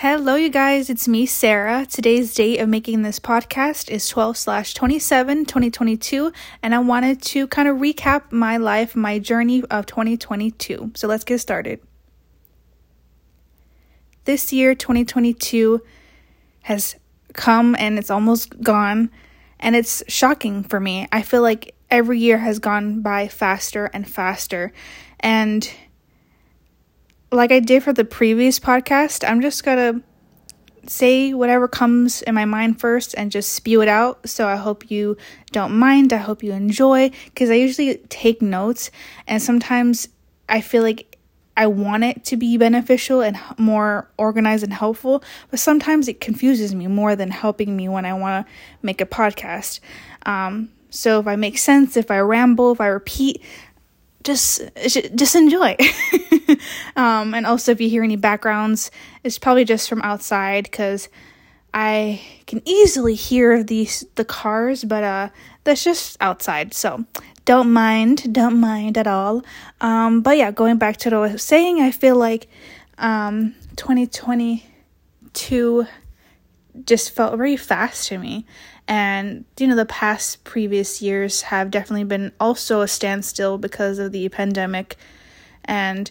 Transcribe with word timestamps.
Hello, 0.00 0.34
you 0.34 0.50
guys. 0.50 0.90
It's 0.90 1.08
me, 1.08 1.24
Sarah. 1.24 1.86
Today's 1.86 2.34
date 2.34 2.60
of 2.60 2.68
making 2.68 3.00
this 3.00 3.18
podcast 3.18 3.90
is 3.90 4.06
12 4.10 4.36
slash 4.36 4.74
27, 4.74 5.46
2022. 5.46 6.32
And 6.62 6.74
I 6.74 6.80
wanted 6.80 7.22
to 7.22 7.46
kind 7.46 7.66
of 7.66 7.78
recap 7.78 8.30
my 8.30 8.58
life, 8.58 8.94
my 8.94 9.18
journey 9.18 9.64
of 9.70 9.86
2022. 9.86 10.92
So 10.96 11.08
let's 11.08 11.24
get 11.24 11.38
started. 11.38 11.80
This 14.26 14.52
year, 14.52 14.74
2022, 14.74 15.80
has 16.64 16.96
come 17.32 17.74
and 17.78 17.98
it's 17.98 18.10
almost 18.10 18.60
gone. 18.60 19.10
And 19.58 19.74
it's 19.74 20.02
shocking 20.08 20.62
for 20.62 20.78
me. 20.78 21.08
I 21.10 21.22
feel 21.22 21.40
like 21.40 21.74
every 21.90 22.18
year 22.18 22.36
has 22.36 22.58
gone 22.58 23.00
by 23.00 23.28
faster 23.28 23.86
and 23.86 24.06
faster. 24.06 24.74
And 25.20 25.66
like 27.32 27.52
I 27.52 27.60
did 27.60 27.82
for 27.82 27.92
the 27.92 28.04
previous 28.04 28.58
podcast, 28.58 29.28
I'm 29.28 29.40
just 29.40 29.64
gonna 29.64 30.00
say 30.88 31.34
whatever 31.34 31.66
comes 31.66 32.22
in 32.22 32.34
my 32.34 32.44
mind 32.44 32.80
first 32.80 33.14
and 33.16 33.30
just 33.30 33.52
spew 33.52 33.82
it 33.82 33.88
out. 33.88 34.28
So 34.28 34.46
I 34.46 34.56
hope 34.56 34.90
you 34.90 35.16
don't 35.52 35.76
mind. 35.76 36.12
I 36.12 36.18
hope 36.18 36.42
you 36.42 36.52
enjoy 36.52 37.10
because 37.24 37.50
I 37.50 37.54
usually 37.54 37.96
take 38.08 38.40
notes 38.40 38.90
and 39.26 39.42
sometimes 39.42 40.08
I 40.48 40.60
feel 40.60 40.82
like 40.82 41.18
I 41.56 41.66
want 41.66 42.04
it 42.04 42.24
to 42.26 42.36
be 42.36 42.56
beneficial 42.58 43.22
and 43.22 43.38
more 43.56 44.10
organized 44.18 44.62
and 44.62 44.72
helpful, 44.72 45.24
but 45.50 45.58
sometimes 45.58 46.06
it 46.06 46.20
confuses 46.20 46.74
me 46.74 46.86
more 46.86 47.16
than 47.16 47.30
helping 47.30 47.74
me 47.74 47.88
when 47.88 48.04
I 48.04 48.12
want 48.12 48.46
to 48.46 48.52
make 48.82 49.00
a 49.00 49.06
podcast. 49.06 49.80
Um, 50.26 50.70
so 50.90 51.18
if 51.18 51.26
I 51.26 51.36
make 51.36 51.58
sense, 51.58 51.96
if 51.96 52.10
I 52.10 52.18
ramble, 52.18 52.72
if 52.72 52.80
I 52.80 52.86
repeat, 52.88 53.42
just 54.26 54.60
just 55.14 55.34
enjoy. 55.34 55.74
um, 56.96 57.32
and 57.34 57.46
also, 57.46 57.72
if 57.72 57.80
you 57.80 57.88
hear 57.88 58.02
any 58.02 58.16
backgrounds, 58.16 58.90
it's 59.24 59.38
probably 59.38 59.64
just 59.64 59.88
from 59.88 60.02
outside 60.02 60.64
because 60.64 61.08
I 61.72 62.20
can 62.46 62.60
easily 62.64 63.14
hear 63.14 63.62
these 63.62 64.04
the 64.16 64.24
cars, 64.24 64.82
but 64.84 65.04
uh, 65.04 65.28
that's 65.64 65.84
just 65.84 66.18
outside. 66.20 66.74
So 66.74 67.06
don't 67.44 67.72
mind, 67.72 68.34
don't 68.34 68.60
mind 68.60 68.98
at 68.98 69.06
all. 69.06 69.44
Um, 69.80 70.20
but 70.20 70.36
yeah, 70.36 70.50
going 70.50 70.78
back 70.78 70.96
to 70.98 71.10
what 71.10 71.30
I 71.30 71.32
was 71.32 71.42
saying, 71.42 71.80
I 71.80 71.92
feel 71.92 72.16
like 72.16 72.48
um, 72.98 73.54
2022 73.76 75.86
just 76.84 77.10
felt 77.12 77.36
very 77.36 77.56
fast 77.56 78.08
to 78.08 78.18
me. 78.18 78.44
And, 78.88 79.44
you 79.58 79.66
know, 79.66 79.76
the 79.76 79.86
past 79.86 80.44
previous 80.44 81.02
years 81.02 81.42
have 81.42 81.70
definitely 81.70 82.04
been 82.04 82.32
also 82.38 82.82
a 82.82 82.88
standstill 82.88 83.58
because 83.58 83.98
of 83.98 84.12
the 84.12 84.28
pandemic. 84.28 84.96
And 85.64 86.10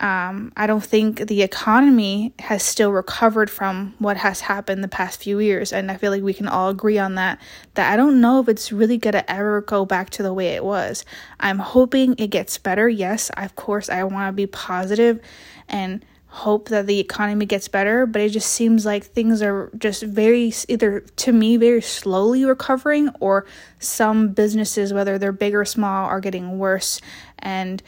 um, 0.00 0.52
I 0.56 0.66
don't 0.68 0.84
think 0.84 1.26
the 1.26 1.42
economy 1.42 2.32
has 2.38 2.62
still 2.62 2.92
recovered 2.92 3.50
from 3.50 3.94
what 3.98 4.16
has 4.16 4.40
happened 4.40 4.82
the 4.82 4.88
past 4.88 5.20
few 5.20 5.40
years. 5.40 5.72
And 5.72 5.90
I 5.90 5.96
feel 5.96 6.12
like 6.12 6.22
we 6.22 6.34
can 6.34 6.46
all 6.46 6.68
agree 6.68 6.98
on 6.98 7.16
that. 7.16 7.40
That 7.74 7.92
I 7.92 7.96
don't 7.96 8.20
know 8.20 8.40
if 8.40 8.48
it's 8.48 8.70
really 8.70 8.98
going 8.98 9.14
to 9.14 9.30
ever 9.30 9.60
go 9.60 9.84
back 9.84 10.10
to 10.10 10.22
the 10.22 10.32
way 10.32 10.48
it 10.48 10.64
was. 10.64 11.04
I'm 11.40 11.58
hoping 11.58 12.14
it 12.16 12.28
gets 12.28 12.58
better. 12.58 12.88
Yes, 12.88 13.30
of 13.36 13.56
course, 13.56 13.88
I 13.88 14.04
want 14.04 14.28
to 14.28 14.32
be 14.32 14.46
positive 14.46 15.20
and 15.68 16.04
hope 16.38 16.68
that 16.68 16.86
the 16.86 16.98
economy 16.98 17.46
gets 17.46 17.68
better, 17.68 18.06
but 18.06 18.22
it 18.22 18.30
just 18.30 18.50
seems 18.50 18.86
like 18.86 19.04
things 19.04 19.42
are 19.42 19.70
just 19.76 20.02
very, 20.02 20.52
either 20.68 21.00
to 21.00 21.32
me, 21.32 21.56
very 21.56 21.82
slowly 21.82 22.44
recovering, 22.44 23.10
or 23.20 23.46
some 23.78 24.28
businesses, 24.28 24.92
whether 24.92 25.18
they're 25.18 25.32
big 25.32 25.54
or 25.54 25.64
small, 25.64 26.06
are 26.06 26.20
getting 26.20 26.58
worse. 26.58 27.00
And 27.38 27.82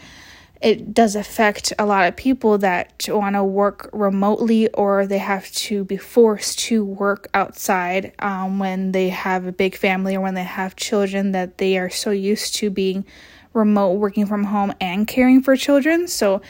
it 0.60 0.92
does 0.92 1.16
affect 1.16 1.72
a 1.78 1.86
lot 1.86 2.06
of 2.06 2.16
people 2.16 2.58
that 2.58 3.06
want 3.08 3.34
to 3.34 3.42
work 3.42 3.88
remotely 3.92 4.68
or 4.72 5.06
they 5.06 5.18
have 5.18 5.50
to 5.52 5.84
be 5.84 5.96
forced 5.96 6.58
to 6.58 6.84
work 6.84 7.28
outside 7.32 8.12
um, 8.18 8.58
when 8.58 8.92
they 8.92 9.08
have 9.08 9.46
a 9.46 9.52
big 9.52 9.74
family 9.74 10.16
or 10.16 10.20
when 10.20 10.34
they 10.34 10.44
have 10.44 10.76
children 10.76 11.32
that 11.32 11.56
they 11.56 11.78
are 11.78 11.88
so 11.88 12.10
used 12.10 12.56
to 12.56 12.68
being 12.68 13.06
remote 13.52 13.94
working 13.94 14.26
from 14.26 14.44
home 14.44 14.72
and 14.80 15.08
caring 15.08 15.42
for 15.42 15.56
children. 15.56 16.06
So 16.06 16.42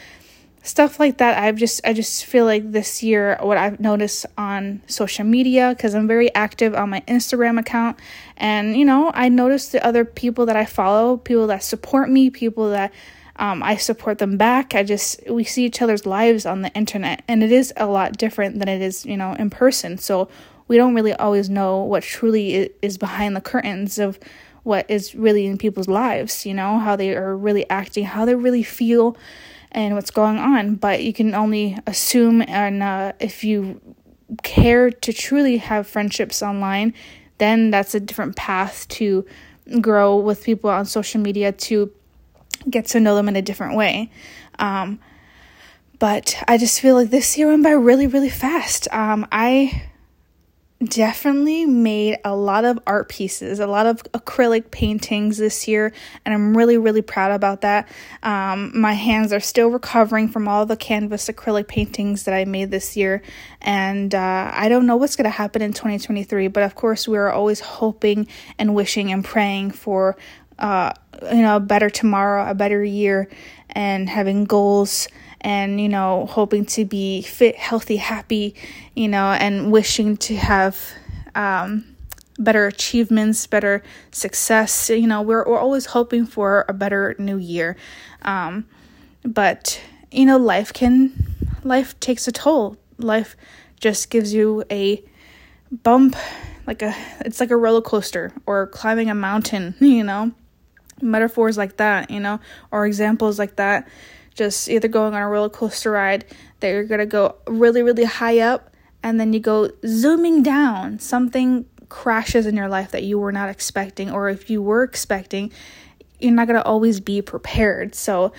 stuff 0.63 0.99
like 0.99 1.17
that. 1.17 1.37
I've 1.37 1.55
just 1.55 1.81
i 1.83 1.93
just 1.93 2.25
feel 2.25 2.45
like 2.45 2.71
this 2.71 3.01
year 3.01 3.37
what 3.41 3.57
i've 3.57 3.79
noticed 3.79 4.25
on 4.37 4.81
social 4.87 5.25
media 5.25 5.73
because 5.75 5.95
i'm 5.95 6.07
very 6.07 6.33
active 6.35 6.75
on 6.75 6.89
my 6.89 7.01
instagram 7.07 7.59
account. 7.59 7.97
And 8.37 8.77
you 8.77 8.85
know 8.85 9.11
i 9.13 9.29
notice 9.29 9.69
the 9.69 9.85
other 9.85 10.05
people 10.05 10.45
that 10.45 10.55
i 10.55 10.65
follow 10.65 11.17
people 11.17 11.47
that 11.47 11.63
support 11.63 12.09
me 12.09 12.29
people 12.29 12.69
that 12.71 12.93
um, 13.37 13.63
i 13.63 13.75
support 13.75 14.19
them 14.19 14.37
back. 14.37 14.75
I 14.75 14.83
just 14.83 15.27
we 15.29 15.43
see 15.43 15.65
each 15.65 15.81
other's 15.81 16.05
lives 16.05 16.45
on 16.45 16.61
the 16.61 16.71
internet 16.73 17.23
and 17.27 17.43
it 17.43 17.51
is 17.51 17.73
a 17.77 17.87
lot 17.87 18.17
different 18.17 18.59
than 18.59 18.67
it 18.67 18.81
is 18.81 19.05
you 19.05 19.17
know 19.17 19.33
in 19.33 19.49
person. 19.49 19.97
So 19.97 20.29
we 20.67 20.77
don't 20.77 20.93
really 20.93 21.13
always 21.13 21.49
know 21.49 21.83
what 21.83 22.03
truly 22.03 22.69
is 22.81 22.97
behind 22.97 23.35
the 23.35 23.41
curtains 23.41 23.97
of 23.99 24.19
what 24.63 24.89
is 24.89 25.15
really 25.15 25.47
in 25.47 25.57
people's 25.57 25.87
lives 25.87 26.45
you 26.45 26.53
know 26.53 26.77
how 26.77 26.95
they 26.95 27.15
are 27.15 27.35
really 27.35 27.67
acting 27.69 28.05
how 28.05 28.25
they 28.25 28.35
really 28.35 28.61
feel 28.61 29.17
and 29.71 29.95
what's 29.95 30.11
going 30.11 30.37
on, 30.37 30.75
but 30.75 31.03
you 31.03 31.13
can 31.13 31.33
only 31.33 31.77
assume. 31.87 32.43
And 32.47 32.83
uh, 32.83 33.13
if 33.19 33.43
you 33.43 33.79
care 34.43 34.91
to 34.91 35.13
truly 35.13 35.57
have 35.57 35.87
friendships 35.87 36.41
online, 36.41 36.93
then 37.37 37.71
that's 37.71 37.95
a 37.95 37.99
different 37.99 38.35
path 38.35 38.87
to 38.89 39.25
grow 39.79 40.17
with 40.17 40.43
people 40.43 40.69
on 40.69 40.85
social 40.85 41.21
media 41.21 41.51
to 41.51 41.91
get 42.69 42.85
to 42.87 42.99
know 42.99 43.15
them 43.15 43.27
in 43.27 43.35
a 43.35 43.41
different 43.41 43.75
way. 43.75 44.11
Um, 44.59 44.99
but 45.99 46.35
I 46.47 46.57
just 46.57 46.79
feel 46.81 46.95
like 46.95 47.09
this 47.09 47.37
year 47.37 47.47
went 47.47 47.63
by 47.63 47.71
really, 47.71 48.07
really 48.07 48.29
fast. 48.29 48.87
Um, 48.91 49.27
I 49.31 49.83
definitely 50.83 51.65
made 51.65 52.17
a 52.25 52.35
lot 52.35 52.65
of 52.65 52.79
art 52.87 53.09
pieces, 53.09 53.59
a 53.59 53.67
lot 53.67 53.85
of 53.85 54.03
acrylic 54.13 54.71
paintings 54.71 55.37
this 55.37 55.67
year, 55.67 55.93
and 56.25 56.33
I'm 56.33 56.55
really, 56.57 56.77
really 56.77 57.01
proud 57.01 57.31
about 57.31 57.61
that. 57.61 57.87
Um, 58.23 58.71
my 58.79 58.93
hands 58.93 59.31
are 59.31 59.39
still 59.39 59.69
recovering 59.69 60.27
from 60.27 60.47
all 60.47 60.65
the 60.65 60.75
canvas 60.75 61.27
acrylic 61.27 61.67
paintings 61.67 62.23
that 62.23 62.33
I 62.33 62.45
made 62.45 62.71
this 62.71 62.97
year, 62.97 63.21
and 63.61 64.13
uh, 64.15 64.51
I 64.53 64.69
don't 64.69 64.85
know 64.85 64.95
what's 64.95 65.15
going 65.15 65.25
to 65.25 65.29
happen 65.29 65.61
in 65.61 65.73
2023, 65.73 66.47
but 66.47 66.63
of 66.63 66.75
course, 66.75 67.07
we're 67.07 67.29
always 67.29 67.59
hoping 67.59 68.27
and 68.57 68.73
wishing 68.73 69.11
and 69.11 69.23
praying 69.23 69.71
for. 69.71 70.17
Uh, 70.59 70.93
you 71.23 71.41
know, 71.41 71.55
a 71.55 71.59
better 71.59 71.89
tomorrow, 71.89 72.47
a 72.47 72.53
better 72.53 72.83
year, 72.83 73.27
and 73.71 74.07
having 74.07 74.45
goals 74.45 75.07
and 75.41 75.81
you 75.81 75.89
know 75.89 76.27
hoping 76.27 76.65
to 76.65 76.85
be 76.85 77.21
fit 77.21 77.55
healthy 77.55 77.97
happy 77.97 78.55
you 78.95 79.07
know 79.07 79.31
and 79.31 79.71
wishing 79.71 80.15
to 80.15 80.35
have 80.35 80.93
um, 81.35 81.85
better 82.37 82.65
achievements 82.67 83.47
better 83.47 83.83
success. 84.11 84.89
You 84.89 85.07
know 85.07 85.21
we're, 85.21 85.45
we're 85.45 85.59
always 85.59 85.87
hoping 85.87 86.25
for 86.25 86.65
a 86.67 86.73
better 86.73 87.15
new 87.17 87.37
year. 87.37 87.75
Um, 88.23 88.65
but 89.23 89.81
you 90.11 90.25
know 90.25 90.37
life 90.37 90.73
can 90.73 91.11
life 91.63 91.99
takes 91.99 92.27
a 92.27 92.31
toll. 92.31 92.77
Life 92.97 93.35
just 93.79 94.09
gives 94.09 94.33
you 94.33 94.63
a 94.71 95.03
bump 95.83 96.15
like 96.67 96.81
a 96.81 96.93
it's 97.21 97.39
like 97.39 97.51
a 97.51 97.57
roller 97.57 97.81
coaster 97.81 98.33
or 98.45 98.67
climbing 98.67 99.09
a 99.09 99.15
mountain 99.15 99.75
you 99.79 100.03
know. 100.03 100.31
Metaphors 101.03 101.57
like 101.57 101.77
that 101.77 102.11
you 102.11 102.19
know 102.19 102.39
or 102.69 102.85
examples 102.85 103.39
like 103.39 103.55
that 103.55 103.87
just 104.33 104.69
either 104.69 104.87
going 104.87 105.13
on 105.13 105.21
a 105.21 105.27
roller 105.27 105.49
coaster 105.49 105.91
ride 105.91 106.25
that 106.59 106.69
you're 106.69 106.83
going 106.83 106.99
to 106.99 107.05
go 107.05 107.35
really, 107.47 107.81
really 107.81 108.05
high 108.05 108.39
up 108.39 108.73
and 109.03 109.19
then 109.19 109.33
you 109.33 109.39
go 109.39 109.69
zooming 109.85 110.43
down. 110.43 110.99
Something 110.99 111.65
crashes 111.89 112.45
in 112.45 112.55
your 112.55 112.69
life 112.69 112.91
that 112.91 113.03
you 113.03 113.19
were 113.19 113.31
not 113.31 113.49
expecting, 113.49 114.11
or 114.11 114.29
if 114.29 114.49
you 114.49 114.61
were 114.61 114.83
expecting, 114.83 115.51
you're 116.19 116.31
not 116.31 116.47
going 116.47 116.59
to 116.59 116.65
always 116.65 116.99
be 116.99 117.21
prepared. 117.21 117.95
So, 117.95 118.31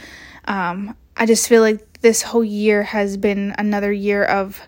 um, 0.46 0.96
I 1.16 1.26
just 1.26 1.48
feel 1.48 1.60
like 1.60 2.00
this 2.00 2.22
whole 2.22 2.44
year 2.44 2.82
has 2.82 3.16
been 3.16 3.54
another 3.58 3.92
year 3.92 4.24
of 4.24 4.60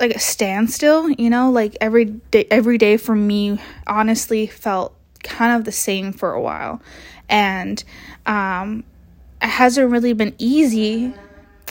like 0.00 0.14
a 0.14 0.18
standstill, 0.18 1.10
you 1.10 1.30
know, 1.30 1.50
like 1.50 1.76
every 1.80 2.04
day 2.04 2.46
every 2.50 2.78
day 2.78 2.96
for 2.96 3.14
me 3.14 3.60
honestly 3.86 4.46
felt 4.46 4.94
kind 5.22 5.56
of 5.56 5.64
the 5.64 5.72
same 5.72 6.12
for 6.12 6.32
a 6.32 6.40
while. 6.40 6.80
And 7.28 7.82
um 8.24 8.84
hasn't 9.40 9.90
really 9.90 10.12
been 10.12 10.34
easy. 10.38 11.14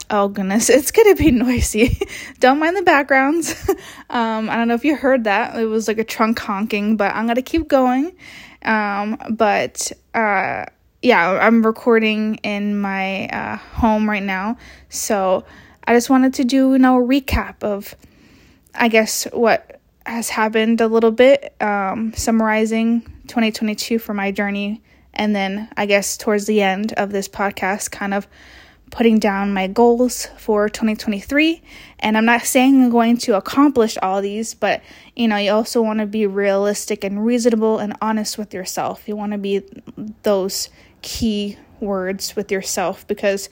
Oh 0.10 0.28
goodness, 0.28 0.70
it's 0.70 0.92
gonna 0.92 1.16
be 1.16 1.32
noisy. 1.32 2.00
don't 2.40 2.60
mind 2.60 2.78
the 2.78 2.82
backgrounds. 2.82 3.70
um, 4.10 4.50
I 4.50 4.56
don't 4.56 4.68
know 4.68 4.76
if 4.76 4.86
you 4.86 4.96
heard 4.96 5.24
that. 5.26 5.58
It 5.58 5.66
was 5.66 5.88
like 5.88 5.98
a 5.98 6.04
trunk 6.04 6.40
honking, 6.40 6.98
but 6.98 7.16
I'm 7.16 7.28
gonna 7.28 7.42
keep 7.42 7.68
going. 7.68 8.16
Um, 8.64 9.18
but 9.30 9.92
uh, 10.14 10.66
yeah, 11.02 11.40
I'm 11.42 11.66
recording 11.66 12.36
in 12.38 12.80
my 12.80 13.28
uh, 13.28 13.58
home 13.58 14.10
right 14.10 14.24
now, 14.24 14.58
so 14.90 15.46
I 15.88 15.94
just 15.94 16.10
wanted 16.10 16.34
to 16.36 16.44
do 16.44 16.72
you 16.72 16.80
know 16.80 16.98
a 16.98 17.06
recap 17.06 17.64
of, 17.64 17.96
I 18.74 18.88
guess 18.88 19.26
what 19.34 19.80
has 20.06 20.30
happened 20.30 20.82
a 20.82 20.88
little 20.88 21.12
bit, 21.12 21.56
um, 21.62 22.14
summarizing 22.16 23.02
2022 23.28 23.98
for 24.00 24.14
my 24.14 24.32
journey 24.32 24.82
and 25.16 25.36
then 25.36 25.70
I 25.78 25.86
guess 25.86 26.18
towards 26.18 26.46
the 26.46 26.62
end 26.62 26.94
of 26.94 27.12
this 27.12 27.28
podcast, 27.28 27.92
kind 27.92 28.14
of 28.14 28.28
putting 28.92 29.20
down 29.20 29.54
my 29.54 29.68
goals 29.68 30.28
for 30.38 30.70
2023. 30.70 31.62
And 32.00 32.18
I'm 32.18 32.26
not 32.26 32.44
saying 32.44 32.84
I'm 32.84 32.90
going 32.90 33.18
to 33.18 33.36
accomplish 33.36 33.98
all 34.02 34.22
these, 34.22 34.54
but 34.54 34.82
you 35.16 35.28
know, 35.28 35.38
you 35.38 35.52
also 35.52 35.82
want 35.82 36.00
to 36.00 36.06
be 36.06 36.26
realistic 36.28 37.04
and 37.04 37.26
reasonable 37.26 37.80
and 37.80 37.96
honest 38.02 38.38
with 38.38 38.54
yourself. 38.54 39.08
You 39.08 39.16
want 39.16 39.32
to 39.32 39.38
be 39.38 39.64
those 40.24 40.70
key 41.02 41.58
words 41.80 42.36
with 42.36 42.52
yourself 42.52 43.08
because 43.08 43.50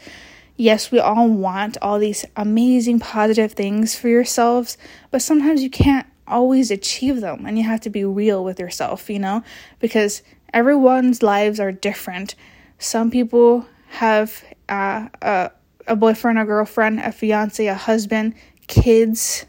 yes, 0.55 0.91
we 0.91 0.99
all 0.99 1.27
want 1.27 1.77
all 1.81 1.99
these 1.99 2.25
amazing 2.35 2.99
positive 2.99 3.53
things 3.53 3.95
for 3.95 4.07
yourselves, 4.07 4.77
but 5.11 5.21
sometimes 5.21 5.63
you 5.63 5.69
can't 5.69 6.07
always 6.27 6.71
achieve 6.71 7.21
them 7.21 7.45
and 7.45 7.57
you 7.57 7.63
have 7.63 7.81
to 7.81 7.89
be 7.89 8.05
real 8.05 8.43
with 8.43 8.59
yourself, 8.59 9.09
you 9.09 9.19
know, 9.19 9.43
because 9.79 10.21
everyone's 10.53 11.23
lives 11.23 11.59
are 11.59 11.71
different. 11.71 12.35
Some 12.79 13.11
people 13.11 13.65
have 13.89 14.43
uh, 14.69 15.07
a, 15.21 15.51
a 15.87 15.95
boyfriend, 15.95 16.39
a 16.39 16.45
girlfriend, 16.45 16.99
a 16.99 17.11
fiance, 17.11 17.65
a 17.65 17.75
husband, 17.75 18.35
kids, 18.67 19.45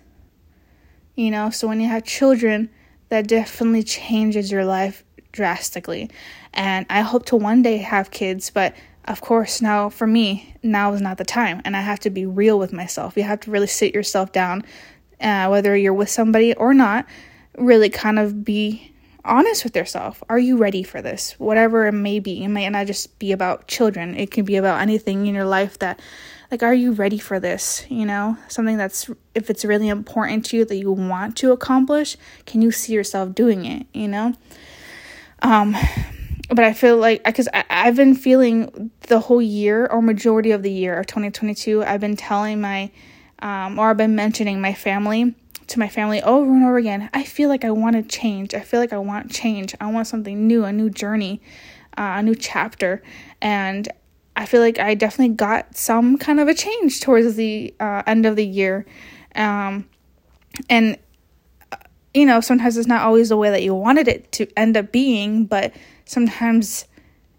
you 1.15 1.31
know, 1.31 1.51
so 1.51 1.69
when 1.69 1.81
you 1.81 1.89
have 1.89 2.05
children, 2.05 2.71
that 3.09 3.29
definitely 3.29 3.85
changes 3.85 4.51
your 4.51 4.65
life 4.65 5.05
drastically. 5.31 6.11
And 6.53 6.87
I 6.91 7.03
hope 7.03 7.27
to 7.27 7.37
one 7.37 7.63
day 7.63 7.77
have 7.79 8.11
kids, 8.11 8.51
but 8.51 8.75
of 9.05 9.21
course, 9.21 9.61
now 9.61 9.91
for 9.91 10.07
me, 10.07 10.57
now 10.63 10.93
is 10.93 11.01
not 11.01 11.19
the 11.19 11.25
time. 11.25 11.61
And 11.65 11.77
I 11.77 11.83
have 11.83 12.01
to 12.01 12.11
be 12.11 12.27
real 12.27 12.59
with 12.59 12.73
myself. 12.73 13.17
You 13.17 13.25
have 13.25 13.41
to 13.41 13.51
really 13.51 13.67
sit 13.67 13.95
yourself 13.95 14.33
down, 14.33 14.65
uh, 15.21 15.49
whether 15.49 15.77
you're 15.77 15.95
with 15.95 16.09
somebody 16.09 16.55
or 16.55 16.75
not, 16.75 17.07
really 17.57 17.91
kind 17.91 18.19
of 18.19 18.45
be 18.45 18.94
honest 19.25 19.65
with 19.65 19.77
yourself. 19.77 20.23
Are 20.29 20.39
you 20.39 20.57
ready 20.57 20.83
for 20.83 21.01
this? 21.03 21.33
Whatever 21.39 21.87
it 21.87 21.93
may 21.93 22.19
be. 22.19 22.45
It 22.45 22.49
may 22.49 22.69
not 22.69 22.87
just 22.87 23.19
be 23.19 23.33
about 23.33 23.69
children, 23.69 24.15
it 24.17 24.31
can 24.31 24.45
be 24.45 24.57
about 24.57 24.81
anything 24.81 25.27
in 25.27 25.35
your 25.35 25.45
life 25.45 25.79
that, 25.79 26.01
like, 26.51 26.63
are 26.63 26.75
you 26.75 26.93
ready 26.93 27.19
for 27.19 27.41
this? 27.41 27.85
You 27.89 28.07
know, 28.07 28.37
something 28.49 28.77
that's, 28.77 29.11
if 29.35 29.51
it's 29.51 29.65
really 29.65 29.89
important 29.89 30.47
to 30.47 30.59
you 30.59 30.65
that 30.65 30.77
you 30.77 30.93
want 30.93 31.37
to 31.39 31.53
accomplish, 31.53 32.17
can 32.47 32.63
you 32.63 32.71
see 32.71 32.93
yourself 32.93 33.35
doing 33.35 33.65
it? 33.65 33.87
You 33.93 34.09
know? 34.09 34.35
Um, 35.43 35.77
but 36.49 36.65
I 36.65 36.73
feel 36.73 36.97
like 36.97 37.25
because 37.25 37.49
I've 37.53 37.97
been 37.97 38.15
feeling 38.15 38.91
the 39.09 39.21
whole 39.21 39.43
year 39.43 39.87
or 39.87 40.03
majority 40.03 40.51
of 40.51 40.63
the 40.63 40.71
year 40.71 40.99
of 40.99 41.07
2022, 41.07 41.83
I've 41.83 42.01
been 42.01 42.17
telling 42.17 42.61
my, 42.61 42.91
um, 43.41 43.79
or 43.79 43.91
I've 43.91 43.97
been 43.97 44.15
mentioning 44.15 44.61
my 44.61 44.75
family 44.75 45.35
to 45.69 45.79
my 45.79 45.89
family 45.89 46.23
over 46.23 46.51
and 46.53 46.65
over 46.65 46.77
again. 46.77 47.11
I 47.13 47.25
feel 47.25 47.49
like 47.49 47.65
I 47.65 47.71
want 47.71 47.97
to 47.97 48.03
change. 48.03 48.55
I 48.55 48.61
feel 48.61 48.81
like 48.81 48.93
I 48.93 48.99
want 48.99 49.31
change. 49.31 49.75
I 49.81 49.91
want 49.91 50.07
something 50.07 50.47
new, 50.47 50.65
a 50.65 50.73
new 50.73 50.91
journey, 50.91 51.41
uh, 51.97 52.15
a 52.17 52.23
new 52.23 52.35
chapter. 52.35 53.03
And 53.41 53.89
I 54.37 54.47
feel 54.47 54.61
like 54.61 54.79
I 54.79 54.95
definitely 54.95 55.35
got 55.35 55.77
some 55.77 56.19
kind 56.19 56.41
of 56.41 56.49
a 56.49 56.55
change 56.55 57.01
towards 57.01 57.37
the 57.37 57.75
uh, 57.81 58.03
end 58.07 58.27
of 58.27 58.37
the 58.37 58.47
year. 58.47 58.85
Um, 59.35 59.89
and, 60.69 60.99
uh, 61.73 61.77
you 62.13 62.27
know, 62.27 62.41
sometimes 62.41 62.77
it's 62.77 62.89
not 62.89 63.03
always 63.03 63.29
the 63.29 63.37
way 63.37 63.51
that 63.51 63.63
you 63.63 63.75
wanted 63.75 64.09
it 64.09 64.31
to 64.33 64.47
end 64.57 64.77
up 64.77 64.93
being, 64.93 65.47
but 65.47 65.75
sometimes 66.05 66.87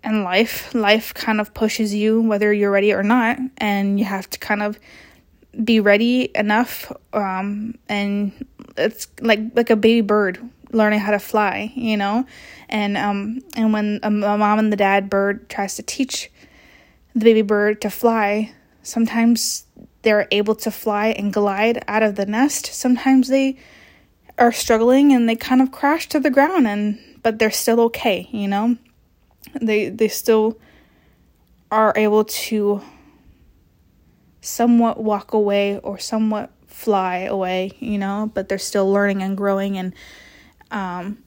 in 0.04 0.24
life, 0.24 0.74
life 0.74 1.14
kind 1.14 1.42
of 1.42 1.54
pushes 1.54 1.94
you 1.94 2.22
whether 2.22 2.54
you're 2.54 2.72
ready 2.72 2.94
or 2.94 3.04
not. 3.04 3.40
And 3.58 4.00
you 4.00 4.06
have 4.06 4.30
to 4.30 4.40
kind 4.40 4.62
of 4.62 4.80
be 5.64 5.80
ready 5.80 6.32
enough 6.36 6.92
um, 7.14 7.76
and 7.88 8.32
it's 8.78 9.08
like 9.22 9.40
like 9.56 9.70
a 9.70 9.76
baby 9.76 10.02
bird 10.02 10.40
learning 10.72 11.00
how 11.00 11.12
to 11.12 11.20
fly 11.20 11.72
you 11.76 11.98
know? 11.98 12.26
And 12.70 12.98
um 12.98 13.42
and 13.56 13.74
when 13.74 14.00
a, 14.04 14.12
mom 14.12 14.60
and 14.60 14.72
the 14.72 14.78
dad 14.78 15.10
bird 15.10 15.50
tries 15.50 15.76
to 15.76 15.84
teach 15.84 16.32
the 17.14 17.24
baby 17.24 17.42
bird 17.42 17.82
to 17.82 17.90
fly 17.90 18.54
sometimes 18.84 19.66
they're 20.02 20.28
able 20.32 20.56
to 20.56 20.70
fly 20.70 21.08
and 21.08 21.34
glide 21.34 21.84
out 21.88 22.04
of 22.04 22.16
the 22.16 22.26
nest. 22.26 22.68
Sometimes 22.68 23.28
they 23.28 23.58
are 24.38 24.52
struggling 24.52 25.14
and 25.14 25.28
they 25.28 25.36
kind 25.36 25.62
of 25.62 25.72
crash 25.72 26.08
to 26.10 26.20
the 26.20 26.30
ground 26.30 26.68
and 26.68 27.00
but 27.24 27.40
they're 27.40 27.52
still 27.52 27.80
okay 27.82 28.28
you 28.32 28.48
know? 28.48 28.78
They 29.62 29.90
they 29.90 30.08
still 30.10 30.60
are 31.72 31.94
able 31.96 32.26
to 32.26 32.82
somewhat 34.46 35.02
walk 35.04 35.34
away 35.34 35.80
or 35.80 35.98
somewhat 35.98 36.52
fly 36.68 37.20
away, 37.20 37.72
you 37.80 37.98
know, 37.98 38.32
but 38.34 38.50
they're 38.50 38.58
still 38.58 38.92
learning 38.92 39.24
and 39.24 39.36
growing 39.38 39.78
and 39.78 39.94
um 40.72 41.18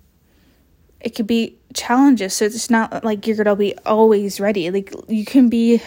it 1.00 1.14
could 1.14 1.26
be 1.26 1.56
challenges. 1.74 2.34
So 2.34 2.44
it's 2.44 2.70
not 2.70 3.04
like 3.04 3.26
you're 3.26 3.36
going 3.36 3.46
to 3.46 3.54
be 3.54 3.76
always 3.86 4.40
ready. 4.40 4.68
Like 4.72 4.92
you 5.06 5.24
can 5.24 5.48
be 5.48 5.80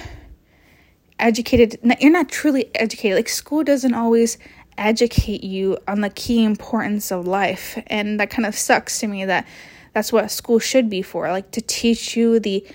educated 1.20 1.78
you're 2.00 2.12
not 2.12 2.30
truly 2.30 2.72
educated. 2.76 3.18
Like 3.18 3.30
school 3.30 3.64
doesn't 3.64 3.94
always 3.94 4.38
educate 4.78 5.44
you 5.44 5.78
on 5.88 6.02
the 6.02 6.10
key 6.10 6.44
importance 6.44 7.12
of 7.12 7.28
life 7.28 7.78
and 7.88 8.20
that 8.20 8.30
kind 8.30 8.46
of 8.46 8.56
sucks 8.56 9.00
to 9.00 9.08
me 9.08 9.26
that 9.26 9.46
that's 9.94 10.14
what 10.14 10.32
school 10.32 10.60
should 10.60 10.90
be 10.90 11.02
for 11.02 11.30
like 11.30 11.52
to 11.52 11.62
teach 11.62 12.16
you 12.16 12.40
the 12.40 12.66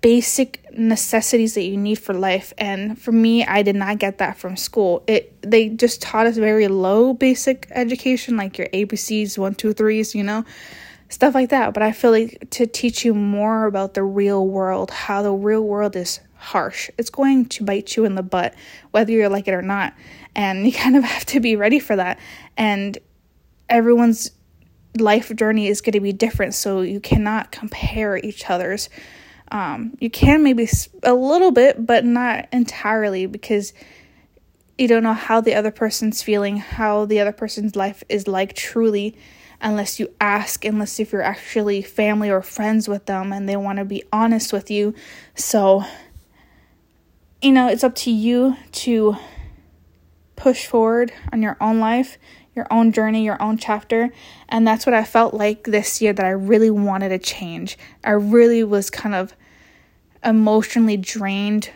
basic 0.00 0.64
necessities 0.76 1.54
that 1.54 1.62
you 1.62 1.76
need 1.76 1.94
for 1.94 2.12
life 2.12 2.52
and 2.58 2.98
for 3.00 3.12
me 3.12 3.44
I 3.44 3.62
did 3.62 3.76
not 3.76 3.98
get 3.98 4.18
that 4.18 4.36
from 4.36 4.56
school. 4.56 5.02
It 5.06 5.40
they 5.42 5.68
just 5.68 6.02
taught 6.02 6.26
us 6.26 6.36
very 6.36 6.68
low 6.68 7.14
basic 7.14 7.68
education 7.70 8.36
like 8.36 8.58
your 8.58 8.68
ABCs, 8.68 9.38
one, 9.38 9.54
two, 9.54 9.72
threes, 9.72 10.14
you 10.14 10.24
know, 10.24 10.44
stuff 11.08 11.34
like 11.34 11.50
that. 11.50 11.72
But 11.74 11.82
I 11.82 11.92
feel 11.92 12.10
like 12.10 12.48
to 12.50 12.66
teach 12.66 13.04
you 13.04 13.14
more 13.14 13.66
about 13.66 13.94
the 13.94 14.02
real 14.02 14.46
world, 14.46 14.90
how 14.90 15.22
the 15.22 15.32
real 15.32 15.62
world 15.62 15.94
is 15.94 16.20
harsh. 16.36 16.90
It's 16.98 17.10
going 17.10 17.46
to 17.46 17.64
bite 17.64 17.96
you 17.96 18.04
in 18.04 18.14
the 18.14 18.22
butt, 18.22 18.54
whether 18.90 19.12
you 19.12 19.26
like 19.28 19.46
it 19.46 19.54
or 19.54 19.62
not. 19.62 19.94
And 20.34 20.66
you 20.66 20.72
kind 20.72 20.96
of 20.96 21.04
have 21.04 21.24
to 21.26 21.40
be 21.40 21.56
ready 21.56 21.78
for 21.78 21.96
that. 21.96 22.18
And 22.56 22.98
everyone's 23.68 24.30
life 24.98 25.34
journey 25.34 25.68
is 25.68 25.80
going 25.80 25.92
to 25.92 26.00
be 26.00 26.12
different, 26.12 26.54
so 26.54 26.82
you 26.82 27.00
cannot 27.00 27.50
compare 27.50 28.18
each 28.18 28.50
other's 28.50 28.90
um, 29.52 29.94
you 30.00 30.08
can 30.08 30.42
maybe 30.42 30.66
a 31.02 31.12
little 31.12 31.50
bit, 31.50 31.84
but 31.84 32.06
not 32.06 32.48
entirely 32.52 33.26
because 33.26 33.74
you 34.78 34.88
don't 34.88 35.02
know 35.02 35.12
how 35.12 35.42
the 35.42 35.54
other 35.54 35.70
person's 35.70 36.22
feeling, 36.22 36.56
how 36.56 37.04
the 37.04 37.20
other 37.20 37.32
person's 37.32 37.76
life 37.76 38.02
is 38.08 38.26
like 38.26 38.54
truly, 38.54 39.14
unless 39.60 40.00
you 40.00 40.08
ask, 40.22 40.64
unless 40.64 40.98
if 40.98 41.12
you're 41.12 41.20
actually 41.20 41.82
family 41.82 42.30
or 42.30 42.40
friends 42.40 42.88
with 42.88 43.04
them 43.04 43.30
and 43.30 43.46
they 43.46 43.56
want 43.56 43.78
to 43.78 43.84
be 43.84 44.02
honest 44.10 44.54
with 44.54 44.70
you. 44.70 44.94
So, 45.34 45.84
you 47.42 47.52
know, 47.52 47.68
it's 47.68 47.84
up 47.84 47.94
to 47.96 48.10
you 48.10 48.56
to 48.72 49.16
push 50.34 50.64
forward 50.64 51.12
on 51.30 51.42
your 51.42 51.58
own 51.60 51.78
life, 51.78 52.16
your 52.56 52.66
own 52.70 52.90
journey, 52.90 53.22
your 53.22 53.40
own 53.40 53.58
chapter. 53.58 54.08
And 54.48 54.66
that's 54.66 54.86
what 54.86 54.94
I 54.94 55.04
felt 55.04 55.34
like 55.34 55.64
this 55.64 56.00
year 56.00 56.14
that 56.14 56.24
I 56.24 56.30
really 56.30 56.70
wanted 56.70 57.10
to 57.10 57.18
change. 57.18 57.76
I 58.02 58.12
really 58.12 58.64
was 58.64 58.88
kind 58.88 59.14
of 59.14 59.34
emotionally 60.24 60.96
drained, 60.96 61.70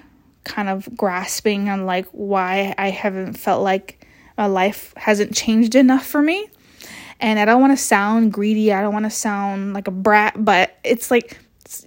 kind 0.45 0.69
of 0.69 0.89
grasping 0.97 1.69
on 1.69 1.87
like 1.87 2.07
why 2.13 2.75
I 2.79 2.91
haven't 2.91 3.35
felt 3.35 3.63
like 3.63 4.07
my 4.39 4.47
life 4.47 4.93
hasn't 4.97 5.35
changed 5.35 5.75
enough 5.75 6.07
for 6.07 6.23
me. 6.23 6.49
And 7.19 7.39
I 7.39 7.45
don't 7.47 7.61
want 7.61 7.73
to 7.73 7.83
sound 7.83 8.33
greedy, 8.33 8.73
I 8.73 8.83
don't 8.83 8.93
want 8.93 9.07
to 9.07 9.11
sound 9.11 9.73
like 9.73 9.89
a 9.89 9.93
brat, 9.93 10.35
but 10.37 10.79
it's 10.85 11.11
like 11.11 11.39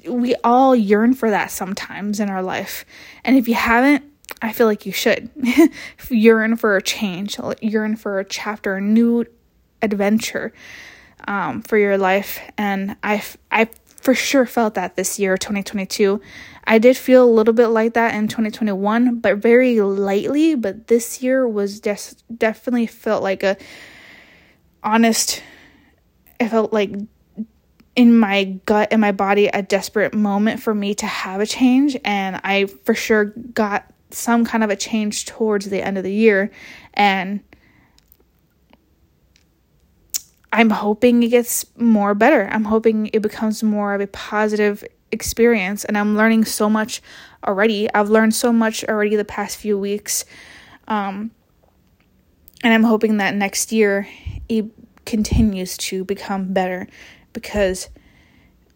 we 0.07 0.35
all 0.43 0.75
yearn 0.75 1.13
for 1.13 1.29
that 1.29 1.51
sometimes 1.51 2.19
in 2.19 2.29
our 2.29 2.41
life. 2.41 2.85
And 3.23 3.37
if 3.37 3.47
you 3.47 3.53
haven't, 3.53 4.03
I 4.41 4.53
feel 4.53 4.67
like 4.67 4.85
you 4.85 4.91
should 4.91 5.29
yearn 6.09 6.55
for 6.55 6.75
a 6.75 6.81
change, 6.81 7.37
yearn 7.61 7.95
for 7.95 8.19
a 8.19 8.25
chapter, 8.25 8.75
a 8.75 8.81
new 8.81 9.25
adventure 9.81 10.53
um, 11.27 11.61
for 11.61 11.77
your 11.77 11.97
life. 11.97 12.39
And 12.57 12.95
I, 13.03 13.23
I 13.51 13.69
for 14.01 14.13
sure 14.13 14.45
felt 14.45 14.75
that 14.75 14.95
this 14.95 15.19
year, 15.19 15.37
2022. 15.37 16.21
I 16.65 16.77
did 16.77 16.97
feel 16.97 17.23
a 17.23 17.29
little 17.29 17.53
bit 17.53 17.67
like 17.67 17.93
that 17.93 18.13
in 18.15 18.27
2021, 18.27 19.19
but 19.19 19.37
very 19.37 19.81
lightly. 19.81 20.55
But 20.55 20.87
this 20.87 21.21
year 21.21 21.47
was 21.47 21.79
just 21.79 22.23
definitely 22.37 22.87
felt 22.87 23.23
like 23.23 23.43
a 23.43 23.57
honest, 24.83 25.43
i 26.39 26.47
felt 26.47 26.71
like 26.71 26.91
in 27.95 28.17
my 28.17 28.45
gut 28.65 28.87
and 28.91 29.01
my 29.01 29.11
body 29.11 29.47
a 29.47 29.61
desperate 29.61 30.13
moment 30.13 30.61
for 30.61 30.73
me 30.73 30.93
to 30.95 31.05
have 31.05 31.41
a 31.41 31.45
change. 31.45 31.97
And 32.05 32.39
I 32.43 32.67
for 32.85 32.93
sure 32.93 33.25
got 33.25 33.91
some 34.11 34.45
kind 34.45 34.63
of 34.63 34.69
a 34.69 34.75
change 34.75 35.25
towards 35.25 35.69
the 35.69 35.81
end 35.81 35.97
of 35.97 36.03
the 36.03 36.13
year. 36.13 36.51
And 36.93 37.41
I'm 40.51 40.69
hoping 40.69 41.23
it 41.23 41.29
gets 41.29 41.65
more 41.77 42.15
better. 42.15 42.47
I'm 42.51 42.65
hoping 42.65 43.09
it 43.13 43.21
becomes 43.21 43.61
more 43.61 43.93
of 43.93 44.01
a 44.01 44.07
positive 44.07 44.83
experience 45.11 45.85
and 45.85 45.97
I'm 45.97 46.15
learning 46.15 46.45
so 46.45 46.69
much 46.69 47.01
already. 47.45 47.91
I've 47.93 48.09
learned 48.09 48.33
so 48.33 48.51
much 48.51 48.83
already 48.85 49.15
the 49.15 49.25
past 49.25 49.57
few 49.57 49.77
weeks. 49.77 50.25
Um, 50.87 51.31
and 52.63 52.73
I'm 52.73 52.83
hoping 52.83 53.17
that 53.17 53.35
next 53.35 53.71
year 53.71 54.07
it 54.47 54.65
continues 55.05 55.77
to 55.77 56.03
become 56.03 56.53
better 56.53 56.87
because 57.33 57.89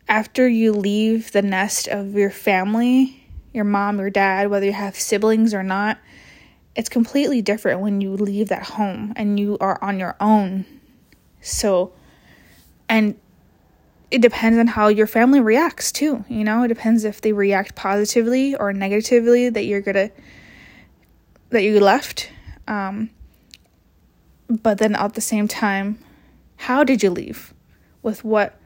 after 0.08 0.48
you 0.48 0.74
leave 0.74 1.32
the 1.32 1.42
nest 1.42 1.88
of 1.88 2.14
your 2.14 2.30
family, 2.30 3.24
your 3.54 3.64
mom, 3.64 4.00
your 4.00 4.10
dad, 4.10 4.50
whether 4.50 4.66
you 4.66 4.74
have 4.74 4.96
siblings 4.96 5.54
or 5.54 5.64
not. 5.64 6.00
It's 6.76 6.90
completely 6.90 7.42
different 7.42 7.82
when 7.82 8.02
you 8.02 8.14
leave 8.14 8.50
that 8.50 8.64
home 8.64 9.14
and 9.16 9.40
you 9.40 9.58
are 9.62 9.78
on 9.84 10.00
your 10.00 10.16
own. 10.20 10.66
So, 11.44 11.94
and 12.90 13.16
it 14.10 14.22
depends 14.22 14.58
on 14.58 14.68
how 14.68 14.88
your 14.88 15.08
family 15.08 15.40
reacts 15.40 15.92
too. 15.92 16.24
You 16.30 16.44
know, 16.44 16.64
it 16.64 16.70
depends 16.70 17.04
if 17.04 17.22
they 17.22 17.34
react 17.34 17.76
positively 17.76 18.56
or 18.56 18.74
negatively 18.74 19.50
that 19.50 19.66
you're 19.66 19.82
gonna 19.82 20.10
that 21.50 21.64
you 21.64 21.80
left. 21.80 22.30
Um, 22.68 23.10
but 24.48 24.78
then 24.78 24.96
at 24.96 25.14
the 25.14 25.22
same 25.22 25.48
time, 25.48 26.00
how 26.58 26.84
did 26.84 27.04
you 27.04 27.10
leave? 27.10 27.54
With 28.02 28.24
what 28.24 28.60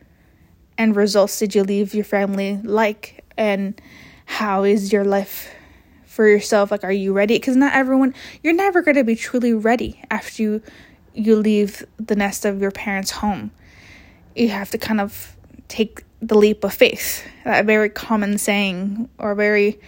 end 0.77 0.95
results 0.95 1.39
did 1.39 1.55
you 1.55 1.63
leave 1.63 1.93
your 1.93 2.05
family 2.05 2.59
like? 2.63 3.23
And 3.37 3.79
how 4.25 4.63
is 4.63 4.91
your 4.91 5.05
life 5.05 5.49
for 6.05 6.27
yourself? 6.27 6.71
Like, 6.71 6.83
are 6.83 6.91
you 6.91 7.13
ready? 7.13 7.35
Because 7.35 7.55
not 7.55 7.73
everyone, 7.73 8.13
you're 8.43 8.53
never 8.53 8.81
going 8.81 8.97
to 8.97 9.03
be 9.03 9.15
truly 9.15 9.53
ready 9.53 10.01
after 10.09 10.43
you 10.43 10.61
you 11.17 11.35
leave 11.35 11.85
the 11.97 12.15
nest 12.15 12.45
of 12.45 12.61
your 12.61 12.71
parents' 12.71 13.11
home. 13.11 13.51
You 14.35 14.49
have 14.49 14.69
to 14.71 14.77
kind 14.77 15.01
of 15.01 15.35
take 15.67 16.03
the 16.21 16.37
leap 16.37 16.63
of 16.63 16.73
faith. 16.73 17.25
That 17.43 17.61
a 17.61 17.63
very 17.63 17.89
common 17.89 18.37
saying, 18.37 19.09
or 19.17 19.33
very 19.33 19.79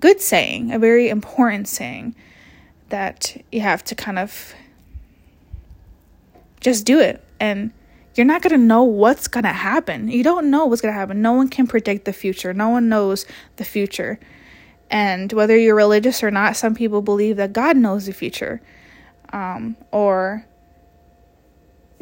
good 0.00 0.20
saying, 0.20 0.72
a 0.72 0.78
very 0.78 1.08
important 1.08 1.68
saying 1.68 2.16
that 2.88 3.40
you 3.52 3.60
have 3.60 3.84
to 3.84 3.94
kind 3.94 4.18
of 4.18 4.52
just 6.60 6.84
do 6.84 6.98
it. 6.98 7.22
And 7.38 7.72
you're 8.16 8.26
not 8.26 8.42
going 8.42 8.58
to 8.58 8.66
know 8.66 8.82
what's 8.82 9.28
going 9.28 9.44
to 9.44 9.50
happen. 9.50 10.08
You 10.08 10.24
don't 10.24 10.50
know 10.50 10.66
what's 10.66 10.80
going 10.80 10.92
to 10.92 10.98
happen. 10.98 11.22
No 11.22 11.32
one 11.32 11.48
can 11.48 11.66
predict 11.66 12.04
the 12.04 12.12
future, 12.12 12.52
no 12.52 12.68
one 12.68 12.88
knows 12.88 13.26
the 13.56 13.64
future. 13.64 14.18
And 14.90 15.32
whether 15.32 15.56
you're 15.56 15.74
religious 15.74 16.22
or 16.22 16.30
not, 16.30 16.56
some 16.56 16.74
people 16.74 17.00
believe 17.00 17.36
that 17.36 17.52
God 17.52 17.76
knows 17.76 18.06
the 18.06 18.12
future. 18.12 18.60
Um, 19.32 19.76
or 19.90 20.46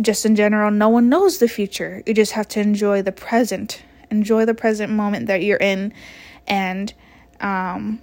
just 0.01 0.25
in 0.25 0.37
general, 0.37 0.71
no 0.71 0.89
one 0.89 1.09
knows 1.09 1.39
the 1.39 1.49
future. 1.49 2.03
You 2.07 2.15
just 2.15 2.33
have 2.33 2.49
to 2.49 2.61
enjoy 2.61 3.03
the 3.03 3.13
present, 3.13 3.83
enjoy 4.11 4.45
the 4.45 4.55
present 4.55 4.93
moment 4.93 5.27
that 5.27 5.43
you're 5.43 5.59
in. 5.59 5.93
And 6.47 6.93
um, 7.41 8.01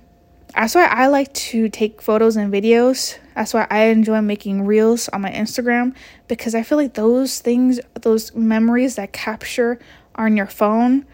that's 0.56 0.76
why 0.76 0.86
I 0.86 1.08
like 1.08 1.34
to 1.34 1.70
take 1.70 2.02
photos 2.02 2.36
and 2.36 2.52
videos. 2.52 3.18
That's 3.36 3.54
why 3.54 3.68
I 3.70 3.86
enjoy 3.86 4.22
making 4.22 4.66
reels 4.66 5.10
on 5.10 5.22
my 5.22 5.32
Instagram 5.32 5.96
because 6.28 6.56
I 6.56 6.64
feel 6.64 6.78
like 6.78 6.94
those 6.94 7.40
things, 7.40 7.80
those 8.00 8.34
memories 8.36 8.96
that 8.96 9.14
capture 9.14 9.80
on 10.16 10.38
your 10.38 10.48
phone 10.48 11.06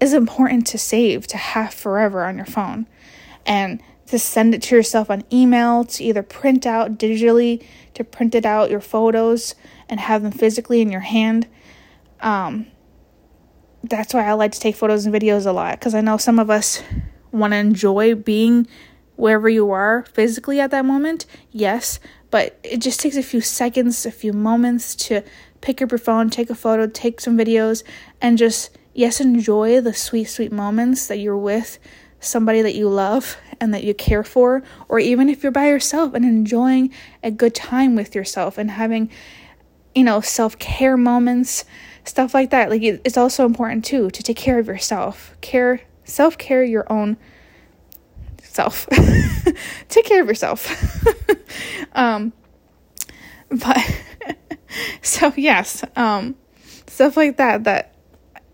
is 0.00 0.12
important 0.12 0.66
to 0.68 0.78
save, 0.78 1.26
to 1.28 1.36
have 1.36 1.74
forever 1.74 2.24
on 2.24 2.36
your 2.36 2.46
phone. 2.46 2.86
And 3.46 3.82
to 4.10 4.18
send 4.18 4.54
it 4.54 4.62
to 4.62 4.74
yourself 4.74 5.08
on 5.08 5.22
email, 5.32 5.84
to 5.84 6.04
either 6.04 6.22
print 6.22 6.66
out 6.66 6.98
digitally, 6.98 7.64
to 8.00 8.04
print 8.04 8.34
it 8.34 8.46
out 8.46 8.70
your 8.70 8.80
photos 8.80 9.54
and 9.88 10.00
have 10.00 10.22
them 10.22 10.32
physically 10.32 10.80
in 10.80 10.90
your 10.90 11.02
hand. 11.02 11.46
Um, 12.20 12.66
that's 13.84 14.12
why 14.14 14.26
I 14.26 14.32
like 14.32 14.52
to 14.52 14.60
take 14.60 14.74
photos 14.74 15.06
and 15.06 15.14
videos 15.14 15.46
a 15.46 15.52
lot 15.52 15.78
because 15.78 15.94
I 15.94 16.00
know 16.00 16.16
some 16.16 16.38
of 16.38 16.50
us 16.50 16.82
want 17.30 17.52
to 17.52 17.58
enjoy 17.58 18.14
being 18.14 18.66
wherever 19.16 19.48
you 19.48 19.70
are 19.70 20.04
physically 20.14 20.60
at 20.60 20.70
that 20.70 20.84
moment, 20.84 21.26
yes, 21.50 22.00
but 22.30 22.58
it 22.62 22.78
just 22.78 23.00
takes 23.00 23.16
a 23.16 23.22
few 23.22 23.42
seconds, 23.42 24.06
a 24.06 24.10
few 24.10 24.32
moments 24.32 24.94
to 24.94 25.22
pick 25.60 25.82
up 25.82 25.90
your 25.90 25.98
phone, 25.98 26.30
take 26.30 26.48
a 26.48 26.54
photo, 26.54 26.86
take 26.86 27.20
some 27.20 27.36
videos, 27.36 27.82
and 28.22 28.38
just, 28.38 28.70
yes, 28.94 29.20
enjoy 29.20 29.78
the 29.80 29.92
sweet, 29.92 30.24
sweet 30.24 30.50
moments 30.50 31.06
that 31.06 31.18
you're 31.18 31.36
with 31.36 31.78
somebody 32.20 32.62
that 32.62 32.74
you 32.74 32.88
love 32.88 33.36
and 33.60 33.74
that 33.74 33.82
you 33.82 33.94
care 33.94 34.22
for, 34.22 34.62
or 34.88 34.98
even 34.98 35.28
if 35.28 35.42
you're 35.42 35.52
by 35.52 35.68
yourself 35.68 36.14
and 36.14 36.24
enjoying 36.24 36.92
a 37.22 37.30
good 37.30 37.54
time 37.54 37.96
with 37.96 38.14
yourself 38.14 38.58
and 38.58 38.70
having, 38.70 39.10
you 39.94 40.04
know, 40.04 40.20
self 40.20 40.58
care 40.58 40.96
moments, 40.96 41.64
stuff 42.04 42.34
like 42.34 42.50
that. 42.50 42.70
Like, 42.70 42.82
it's 42.82 43.16
also 43.16 43.44
important 43.44 43.84
too 43.84 44.10
to 44.10 44.22
take 44.22 44.36
care 44.36 44.58
of 44.58 44.66
yourself, 44.66 45.34
care, 45.40 45.80
self 46.04 46.38
care 46.38 46.62
your 46.62 46.90
own 46.92 47.16
self. 48.42 48.86
take 49.88 50.04
care 50.04 50.20
of 50.22 50.28
yourself. 50.28 51.04
um, 51.94 52.32
but 53.50 53.78
so 55.02 55.32
yes, 55.36 55.84
um, 55.96 56.36
stuff 56.86 57.16
like 57.16 57.36
that. 57.38 57.64
That 57.64 57.94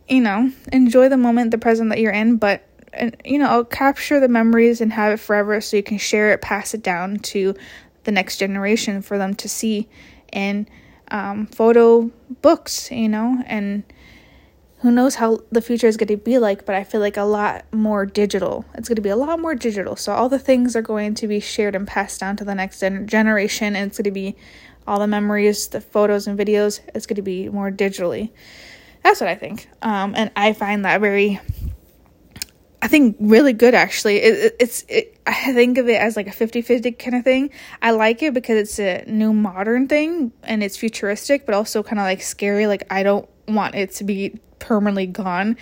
you 0.09 0.21
know, 0.21 0.53
enjoy 0.73 1.09
the 1.09 1.17
moment, 1.17 1.51
the 1.51 1.59
present 1.59 1.91
that 1.91 2.01
you're 2.01 2.13
in, 2.13 2.37
but 2.37 2.66
and 2.97 3.17
you 3.25 3.39
know, 3.39 3.47
I'll 3.47 3.65
capture 3.65 4.21
the 4.21 4.29
memories 4.29 4.81
and 4.81 4.93
have 4.93 5.13
it 5.13 5.21
forever 5.21 5.61
so 5.61 5.77
you 5.77 5.83
can 5.83 5.99
share 5.99 6.33
it, 6.33 6.43
pass 6.43 6.75
it 6.75 6.83
down 6.83 7.19
to 7.21 7.55
the 8.05 8.13
next 8.13 8.39
generation 8.39 9.03
for 9.03 9.19
them 9.19 9.35
to 9.35 9.49
see 9.49 9.89
in 10.33 10.69
um, 11.11 11.47
photo 11.47 12.11
books, 12.43 12.91
you 12.91 13.09
know, 13.09 13.43
and 13.47 13.85
who 14.81 14.91
knows 14.91 15.17
how 15.17 15.41
the 15.51 15.63
future 15.63 15.87
is 15.87 15.97
going 15.97 16.09
to 16.09 16.17
be 16.17 16.39
like, 16.39 16.67
but 16.67 16.75
I 16.75 16.85
feel 16.85 17.01
like 17.01 17.17
a 17.17 17.23
lot 17.23 17.65
more 17.73 18.05
digital. 18.05 18.65
It's 18.75 18.89
going 18.89 18.97
to 18.97 19.03
be 19.03 19.09
a 19.09 19.17
lot 19.17 19.41
more 19.41 19.55
digital. 19.55 19.97
So 19.97 20.13
all 20.13 20.29
the 20.29 20.39
things 20.39 20.77
are 20.77 20.83
going 20.83 21.15
to 21.15 21.27
be 21.27 21.41
shared 21.41 21.75
and 21.75 21.87
passed 21.87 22.21
down 22.21 22.37
to 22.37 22.45
the 22.45 22.55
next 22.55 22.81
gen- 22.81 23.07
generation, 23.07 23.75
and 23.75 23.89
it's 23.89 23.99
going 23.99 24.05
to 24.05 24.11
be 24.11 24.37
all 24.87 24.99
the 24.99 25.07
memories, 25.07 25.69
the 25.69 25.81
photos 25.81 26.27
and 26.27 26.39
videos. 26.39 26.81
It's 26.95 27.07
going 27.07 27.17
to 27.17 27.23
be 27.23 27.49
more 27.49 27.71
digitally. 27.71 28.31
That's 29.03 29.21
what 29.21 29.31
I 29.31 29.35
think, 29.35 29.69
um, 29.83 30.15
and 30.17 30.31
I 30.37 30.53
find 30.53 30.85
that 30.85 31.01
very 31.01 31.41
I 32.87 32.89
think 32.89 33.17
really 33.19 33.53
good 33.53 33.75
actually. 33.75 34.19
It, 34.19 34.35
it, 34.35 34.57
it's 34.61 34.85
it, 34.89 35.19
I 35.27 35.53
think 35.53 35.77
of 35.77 35.89
it 35.89 36.01
as 36.01 36.15
like 36.15 36.29
a 36.29 36.31
50-50 36.31 36.97
kind 36.97 37.17
of 37.17 37.25
thing. 37.25 37.51
I 37.83 37.91
like 37.91 38.23
it 38.23 38.33
because 38.33 38.59
it's 38.59 38.79
a 38.79 39.05
new 39.11 39.33
modern 39.33 39.89
thing 39.89 40.31
and 40.45 40.63
it's 40.63 40.77
futuristic 40.77 41.47
but 41.47 41.57
also 41.57 41.83
kind 41.83 41.99
of 41.99 42.05
like 42.05 42.23
scary 42.23 42.69
like 42.69 42.85
I 42.89 43.03
don't 43.03 43.29
want 43.49 43.75
it 43.75 43.91
to 43.95 44.05
be 44.05 44.39
permanently 44.61 45.09
gone 45.09 45.57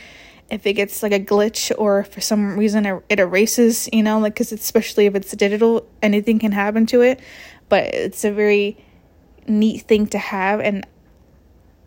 if 0.51 0.67
it 0.67 0.75
gets 0.75 1.03
like 1.03 1.13
a 1.13 1.19
glitch 1.19 1.73
or 1.79 2.05
for 2.05 2.21
some 2.21 2.59
reason 2.59 2.85
it, 2.85 3.19
erases, 3.19 3.89
you 3.91 4.03
know, 4.03 4.19
like 4.19 4.37
cuz 4.37 4.53
especially 4.53 5.07
if 5.07 5.15
it's 5.15 5.33
digital 5.33 5.89
anything 6.03 6.39
can 6.39 6.53
happen 6.53 6.85
to 6.85 7.01
it, 7.01 7.21
but 7.71 7.85
it's 7.85 8.23
a 8.27 8.33
very 8.33 8.77
neat 9.49 9.81
thing 9.89 10.07
to 10.09 10.19
have 10.19 10.61
and 10.61 10.87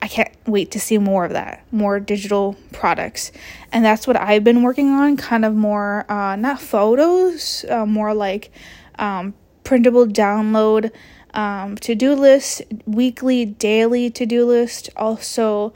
I 0.07 0.09
can't 0.09 0.31
wait 0.45 0.71
to 0.71 0.79
see 0.79 0.97
more 0.97 1.25
of 1.25 1.33
that, 1.33 1.65
more 1.69 1.99
digital 1.99 2.55
products. 2.71 3.33
And 3.73 3.83
that's 3.83 4.07
what 4.07 4.15
I've 4.15 4.41
been 4.41 4.63
working 4.63 4.89
on, 4.91 5.17
kind 5.17 5.43
of 5.43 5.53
more, 5.53 6.09
uh, 6.09 6.37
not 6.37 6.61
photos, 6.61 7.65
uh, 7.69 7.85
more 7.85 8.13
like 8.13 8.49
um, 8.97 9.33
printable 9.65 10.05
download 10.07 10.91
um, 11.33 11.75
to 11.79 11.93
do 11.93 12.13
list, 12.13 12.61
weekly, 12.85 13.43
daily 13.43 14.09
to 14.11 14.25
do 14.25 14.45
list, 14.45 14.89
also 14.95 15.73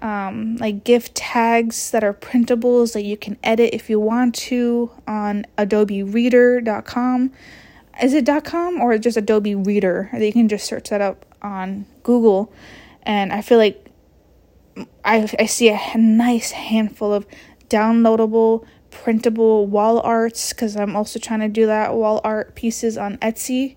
um, 0.00 0.56
like 0.56 0.82
gift 0.82 1.14
tags 1.14 1.92
that 1.92 2.02
are 2.02 2.12
printables 2.12 2.94
that 2.94 3.04
you 3.04 3.16
can 3.16 3.36
edit 3.44 3.72
if 3.72 3.88
you 3.88 4.00
want 4.00 4.34
to 4.34 4.90
on 5.06 5.46
adobereader.com. 5.56 7.30
Is 8.02 8.12
it 8.12 8.44
.com 8.44 8.80
or 8.80 8.98
just 8.98 9.16
Adobe 9.16 9.54
Reader? 9.54 10.10
You 10.18 10.32
can 10.32 10.48
just 10.48 10.66
search 10.66 10.88
that 10.90 11.00
up 11.00 11.24
on 11.42 11.86
Google 12.02 12.52
and 13.08 13.32
I 13.32 13.40
feel 13.40 13.58
like 13.58 13.90
I 15.04 15.28
I 15.38 15.46
see 15.46 15.70
a 15.70 15.98
nice 15.98 16.52
handful 16.52 17.12
of 17.12 17.26
downloadable 17.68 18.64
printable 18.90 19.66
wall 19.66 20.00
arts 20.00 20.52
because 20.52 20.76
I'm 20.76 20.94
also 20.94 21.18
trying 21.18 21.40
to 21.40 21.48
do 21.48 21.66
that 21.66 21.94
wall 21.94 22.20
art 22.22 22.54
pieces 22.54 22.96
on 22.96 23.16
Etsy. 23.18 23.76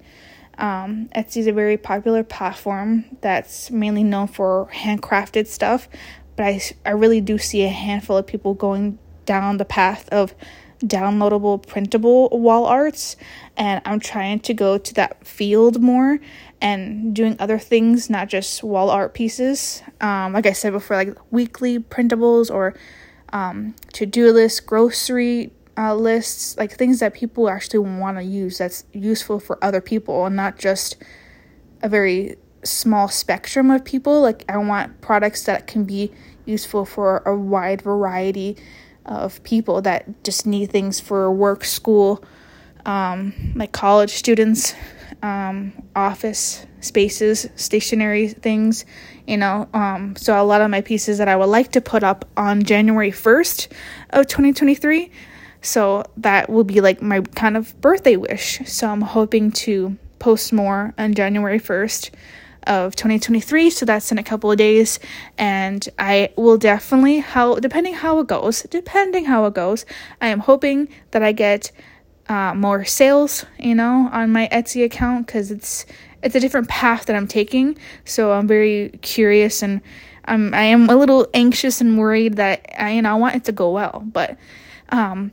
Um, 0.57 1.09
Etsy 1.15 1.37
is 1.37 1.47
a 1.47 1.53
very 1.53 1.77
popular 1.77 2.23
platform 2.23 3.05
that's 3.21 3.71
mainly 3.71 4.03
known 4.03 4.27
for 4.27 4.69
handcrafted 4.73 5.47
stuff, 5.47 5.89
but 6.35 6.45
I, 6.45 6.61
I 6.85 6.91
really 6.91 7.21
do 7.21 7.37
see 7.37 7.63
a 7.63 7.69
handful 7.69 8.17
of 8.17 8.27
people 8.27 8.53
going 8.53 8.99
down 9.25 9.57
the 9.57 9.65
path 9.65 10.07
of 10.09 10.35
downloadable 10.83 11.65
printable 11.65 12.29
wall 12.29 12.65
arts 12.65 13.15
and 13.57 13.81
I'm 13.85 13.99
trying 13.99 14.39
to 14.41 14.53
go 14.53 14.77
to 14.77 14.93
that 14.95 15.25
field 15.25 15.81
more 15.81 16.19
and 16.61 17.15
doing 17.15 17.35
other 17.39 17.59
things, 17.59 18.09
not 18.09 18.29
just 18.29 18.63
wall 18.63 18.89
art 18.89 19.13
pieces. 19.13 19.83
Um, 19.99 20.33
like 20.33 20.45
I 20.45 20.53
said 20.53 20.73
before, 20.73 20.97
like 20.97 21.17
weekly 21.31 21.79
printables 21.79 22.49
or 22.51 22.75
um, 23.33 23.75
to 23.93 24.05
do 24.05 24.31
lists, 24.31 24.59
grocery 24.59 25.51
uh, 25.77 25.95
lists, 25.95 26.57
like 26.57 26.77
things 26.77 26.99
that 26.99 27.13
people 27.13 27.49
actually 27.49 27.79
want 27.79 28.17
to 28.17 28.23
use 28.23 28.57
that's 28.57 28.85
useful 28.93 29.39
for 29.39 29.63
other 29.63 29.81
people 29.81 30.25
and 30.25 30.35
not 30.35 30.57
just 30.57 30.97
a 31.81 31.89
very 31.89 32.35
small 32.63 33.07
spectrum 33.07 33.71
of 33.71 33.83
people. 33.83 34.21
Like, 34.21 34.43
I 34.49 34.57
want 34.57 35.01
products 35.01 35.43
that 35.45 35.67
can 35.67 35.83
be 35.83 36.11
useful 36.45 36.85
for 36.85 37.19
a 37.25 37.35
wide 37.35 37.81
variety 37.81 38.57
of 39.05 39.43
people 39.43 39.81
that 39.81 40.23
just 40.23 40.45
need 40.45 40.71
things 40.71 40.99
for 40.99 41.31
work, 41.31 41.63
school, 41.63 42.23
um, 42.85 43.33
like 43.55 43.71
college 43.71 44.11
students, 44.11 44.73
um, 45.21 45.73
office 45.95 46.65
spaces, 46.79 47.47
stationary 47.55 48.27
things, 48.29 48.85
you 49.27 49.37
know. 49.37 49.67
Um, 49.73 50.15
so 50.15 50.41
a 50.41 50.43
lot 50.43 50.61
of 50.61 50.69
my 50.69 50.81
pieces 50.81 51.17
that 51.19 51.27
I 51.27 51.35
would 51.35 51.45
like 51.45 51.71
to 51.73 51.81
put 51.81 52.03
up 52.03 52.27
on 52.37 52.63
January 52.63 53.11
1st 53.11 53.67
of 54.11 54.27
2023, 54.27 55.11
So 55.63 56.03
that 56.17 56.49
will 56.49 56.63
be 56.63 56.81
like 56.81 57.01
my 57.01 57.21
kind 57.21 57.55
of 57.55 57.79
birthday 57.81 58.15
wish. 58.15 58.61
So 58.65 58.89
I'm 58.89 59.01
hoping 59.01 59.51
to 59.51 59.97
post 60.17 60.51
more 60.51 60.93
on 60.97 61.13
January 61.13 61.59
1st 61.59 62.09
of 62.67 62.95
2023 62.95 63.69
so 63.69 63.85
that's 63.85 64.11
in 64.11 64.17
a 64.17 64.23
couple 64.23 64.51
of 64.51 64.57
days. 64.57 64.99
And 65.37 65.87
i 65.97 66.29
will 66.35 66.57
definitely 66.57 67.19
how 67.19 67.55
depending 67.55 67.93
how 67.93 68.19
it 68.19 68.27
goes 68.27 68.63
depending 68.63 69.25
how 69.25 69.45
it 69.45 69.53
goes 69.53 69.85
i 70.21 70.27
am 70.27 70.39
hoping 70.39 70.89
that 71.11 71.23
i 71.23 71.31
get 71.31 71.71
uh, 72.29 72.53
more 72.53 72.85
sales 72.85 73.45
you 73.59 73.75
know 73.75 74.09
on 74.11 74.31
my 74.31 74.47
etsy 74.51 74.85
account 74.85 75.27
because 75.27 75.51
it's 75.51 75.85
it's 76.23 76.35
a 76.35 76.39
different 76.39 76.67
path 76.69 77.05
that 77.05 77.15
i'm 77.15 77.27
taking. 77.27 77.77
So 78.05 78.31
i'm 78.31 78.47
very 78.47 78.89
curious 79.01 79.63
and 79.63 79.81
um, 80.25 80.53
i 80.53 80.63
am 80.63 80.89
a 80.89 80.95
little 80.95 81.27
anxious 81.33 81.81
and 81.81 81.97
worried 81.97 82.35
that 82.35 82.65
I, 82.77 82.91
you 82.91 83.01
know 83.01 83.11
i 83.11 83.15
want 83.15 83.35
it 83.35 83.45
to 83.45 83.51
go 83.51 83.71
well. 83.71 84.03
But 84.05 84.37
um, 84.89 85.31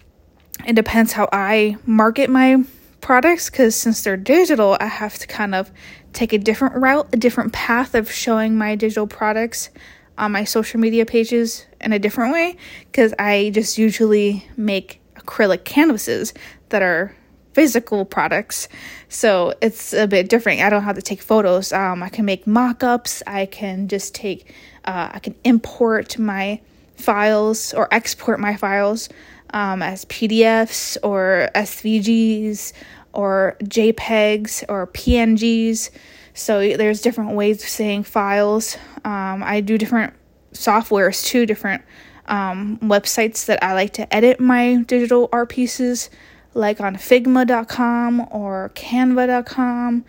it 0.66 0.74
depends 0.74 1.12
how 1.12 1.28
i 1.32 1.76
market 1.84 2.30
my 2.30 2.64
products 3.00 3.48
because 3.48 3.74
since 3.74 4.02
they're 4.02 4.16
digital, 4.16 4.76
I 4.80 4.86
have 4.86 5.18
to 5.18 5.26
kind 5.26 5.54
of 5.54 5.70
take 6.12 6.32
a 6.32 6.38
different 6.38 6.76
route, 6.76 7.08
a 7.12 7.16
different 7.16 7.52
path 7.52 7.94
of 7.94 8.10
showing 8.10 8.56
my 8.56 8.74
digital 8.74 9.06
products 9.06 9.70
on 10.16 10.32
my 10.32 10.44
social 10.44 10.80
media 10.80 11.06
pages 11.06 11.66
in 11.80 11.92
a 11.92 11.98
different 11.98 12.32
way 12.32 12.56
because 12.90 13.14
I 13.18 13.50
just 13.54 13.78
usually 13.78 14.46
make 14.56 15.00
acrylic 15.14 15.64
canvases 15.64 16.34
that 16.70 16.82
are 16.82 17.14
physical 17.52 18.04
products. 18.04 18.68
So 19.08 19.54
it's 19.60 19.92
a 19.92 20.06
bit 20.06 20.28
different. 20.28 20.60
I 20.60 20.70
don't 20.70 20.82
have 20.82 20.96
to 20.96 21.02
take 21.02 21.22
photos. 21.22 21.72
Um, 21.72 22.02
I 22.02 22.08
can 22.08 22.24
make 22.24 22.46
mock 22.46 22.84
ups. 22.84 23.22
I 23.26 23.46
can 23.46 23.88
just 23.88 24.14
take, 24.14 24.52
uh, 24.84 25.10
I 25.12 25.18
can 25.18 25.34
import 25.44 26.18
my 26.18 26.60
files 26.96 27.72
or 27.74 27.88
export 27.92 28.40
my 28.40 28.56
files 28.56 29.08
um, 29.50 29.82
as 29.82 30.04
PDFs 30.06 30.98
or 31.02 31.50
SVGs 31.54 32.72
or 33.18 33.56
JPEGs 33.64 34.64
or 34.68 34.86
PNGs. 34.86 35.90
So 36.34 36.60
there's 36.60 37.00
different 37.00 37.32
ways 37.32 37.60
of 37.64 37.68
saying 37.68 38.04
files. 38.04 38.76
Um, 39.04 39.42
I 39.42 39.60
do 39.60 39.76
different 39.76 40.14
softwares 40.52 41.24
too, 41.24 41.44
different 41.44 41.82
um, 42.26 42.78
websites 42.78 43.46
that 43.46 43.60
I 43.60 43.74
like 43.74 43.92
to 43.94 44.14
edit 44.14 44.38
my 44.38 44.84
digital 44.86 45.28
art 45.32 45.48
pieces, 45.48 46.10
like 46.54 46.80
on 46.80 46.94
Figma.com 46.94 48.28
or 48.30 48.70
Canva.com. 48.76 50.04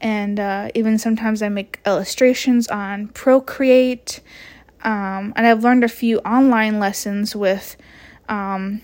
And 0.00 0.38
uh, 0.38 0.68
even 0.76 0.98
sometimes 0.98 1.42
I 1.42 1.48
make 1.48 1.80
illustrations 1.84 2.68
on 2.68 3.08
Procreate. 3.08 4.20
Um, 4.84 5.32
and 5.34 5.48
I've 5.48 5.64
learned 5.64 5.82
a 5.82 5.88
few 5.88 6.18
online 6.18 6.78
lessons 6.78 7.34
with, 7.34 7.76
um, 8.28 8.82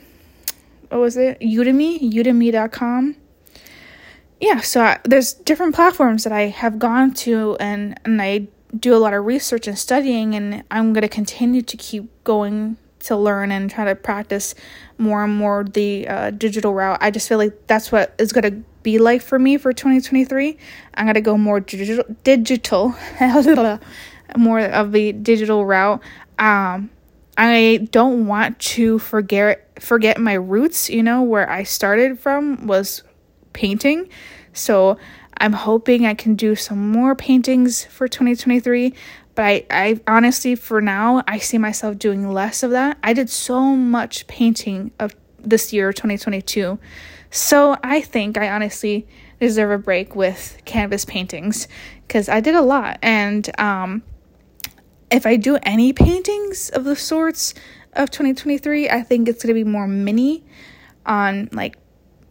what 0.88 1.00
was 1.00 1.16
it? 1.16 1.38
Udemy, 1.38 2.12
udemy.com 2.12 3.14
yeah, 4.40 4.61
so 4.61 4.83
I, 4.83 4.99
there's 5.04 5.35
different 5.35 5.75
platforms 5.75 6.25
that 6.25 6.33
I 6.33 6.42
have 6.42 6.78
gone 6.78 7.12
to 7.14 7.57
and 7.59 7.99
and 8.04 8.23
I 8.23 8.49
do 8.78 8.95
a 8.95 8.99
lot 8.99 9.14
of 9.14 9.25
research 9.25 9.66
and 9.66 9.78
studying 9.78 10.35
and 10.35 10.62
I'm 10.71 10.92
going 10.92 11.02
to 11.02 11.09
continue 11.09 11.62
to 11.62 11.76
keep 11.76 12.09
going 12.25 12.76
to 13.00 13.16
learn 13.16 13.50
and 13.50 13.71
try 13.71 13.85
to 13.85 13.95
practice 13.95 14.54
more 14.99 15.25
and 15.25 15.35
more 15.35 15.64
the 15.64 16.07
uh, 16.07 16.30
digital 16.30 16.75
route. 16.75 16.99
I 17.00 17.11
just 17.11 17.28
feel 17.28 17.38
like 17.38 17.66
that's 17.66 17.90
what 17.90 18.14
is 18.18 18.33
going 18.33 18.50
to 18.50 18.62
be 18.83 18.99
like 18.99 19.23
for 19.23 19.38
me 19.38 19.57
for 19.57 19.73
2023. 19.73 20.57
I'm 20.95 21.07
going 21.07 21.14
to 21.14 21.21
go 21.21 21.37
more 21.37 21.61
digital 21.61 22.04
digital 22.23 22.95
more 24.37 24.61
of 24.61 24.92
the 24.92 25.12
digital 25.12 25.64
route. 25.64 26.00
Um 26.38 26.90
I 27.37 27.88
don't 27.92 28.26
want 28.26 28.59
to 28.59 28.99
forget 28.99 29.80
forget 29.80 30.18
my 30.18 30.35
roots, 30.35 30.90
you 30.90 31.04
know, 31.04 31.23
where 31.23 31.49
I 31.49 31.62
started 31.62 32.18
from 32.18 32.66
was 32.66 33.04
painting. 33.59 34.09
So 34.53 34.97
I'm 35.37 35.53
hoping 35.53 36.07
I 36.07 36.15
can 36.15 36.37
do 36.37 36.55
some 36.55 36.93
more 36.93 37.17
paintings 37.17 37.85
for 37.85 38.07
2023. 38.07 38.95
But 39.35 39.45
I, 39.45 39.67
I 39.71 40.00
honestly, 40.07 40.55
for 40.55 40.81
now, 40.81 41.23
I 41.27 41.38
see 41.38 41.59
myself 41.59 41.99
doing 41.99 42.33
less 42.33 42.62
of 42.62 42.71
that. 42.71 42.99
I 43.03 43.12
did 43.12 43.29
so 43.29 43.61
much 43.77 44.27
painting 44.29 44.92
of 45.01 45.14
this 45.38 45.73
year, 45.73 45.92
2022. 45.92 46.79
So 47.31 47.77
I 47.83 48.01
think 48.01 48.38
I 48.38 48.49
honestly 48.49 49.07
deserve 49.40 49.71
a 49.71 49.79
break 49.79 50.14
with 50.14 50.59
canvas 50.64 51.05
paintings 51.05 51.68
because 52.07 52.29
I 52.29 52.40
did 52.40 52.55
a 52.55 52.62
lot. 52.62 52.99
And 53.03 53.49
um, 53.61 54.03
if 55.11 55.27
I 55.27 55.37
do 55.37 55.59
any 55.62 55.92
paintings 55.92 56.71
of 56.71 56.85
the 56.85 56.97
sorts 56.97 57.55
of 57.92 58.11
2023, 58.11 58.88
I 58.88 59.03
think 59.03 59.29
it's 59.29 59.42
going 59.42 59.55
to 59.55 59.55
be 59.55 59.68
more 59.68 59.87
mini 59.87 60.44
on 61.07 61.49
like 61.53 61.77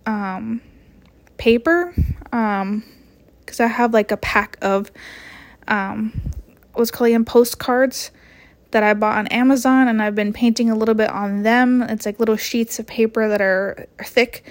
um, 0.06 0.62
paper 1.38 1.94
um 2.32 2.84
because 3.40 3.60
I 3.60 3.68
have 3.68 3.94
like 3.94 4.12
a 4.12 4.18
pack 4.18 4.58
of 4.62 4.92
um 5.68 6.14
what's 6.74 6.92
called 6.92 7.26
postcards 7.26 8.12
that 8.72 8.84
I 8.84 8.94
bought 8.94 9.18
on 9.18 9.28
Amazon 9.28 9.88
and 9.88 10.02
I've 10.02 10.16
been 10.16 10.34
painting 10.34 10.70
a 10.70 10.76
little 10.76 10.96
bit 10.96 11.10
on 11.10 11.44
them. 11.44 11.82
It's 11.82 12.06
like 12.06 12.20
little 12.20 12.36
sheets 12.36 12.80
of 12.80 12.88
paper 12.88 13.28
that 13.30 13.42
are 13.42 13.88
thick 14.04 14.44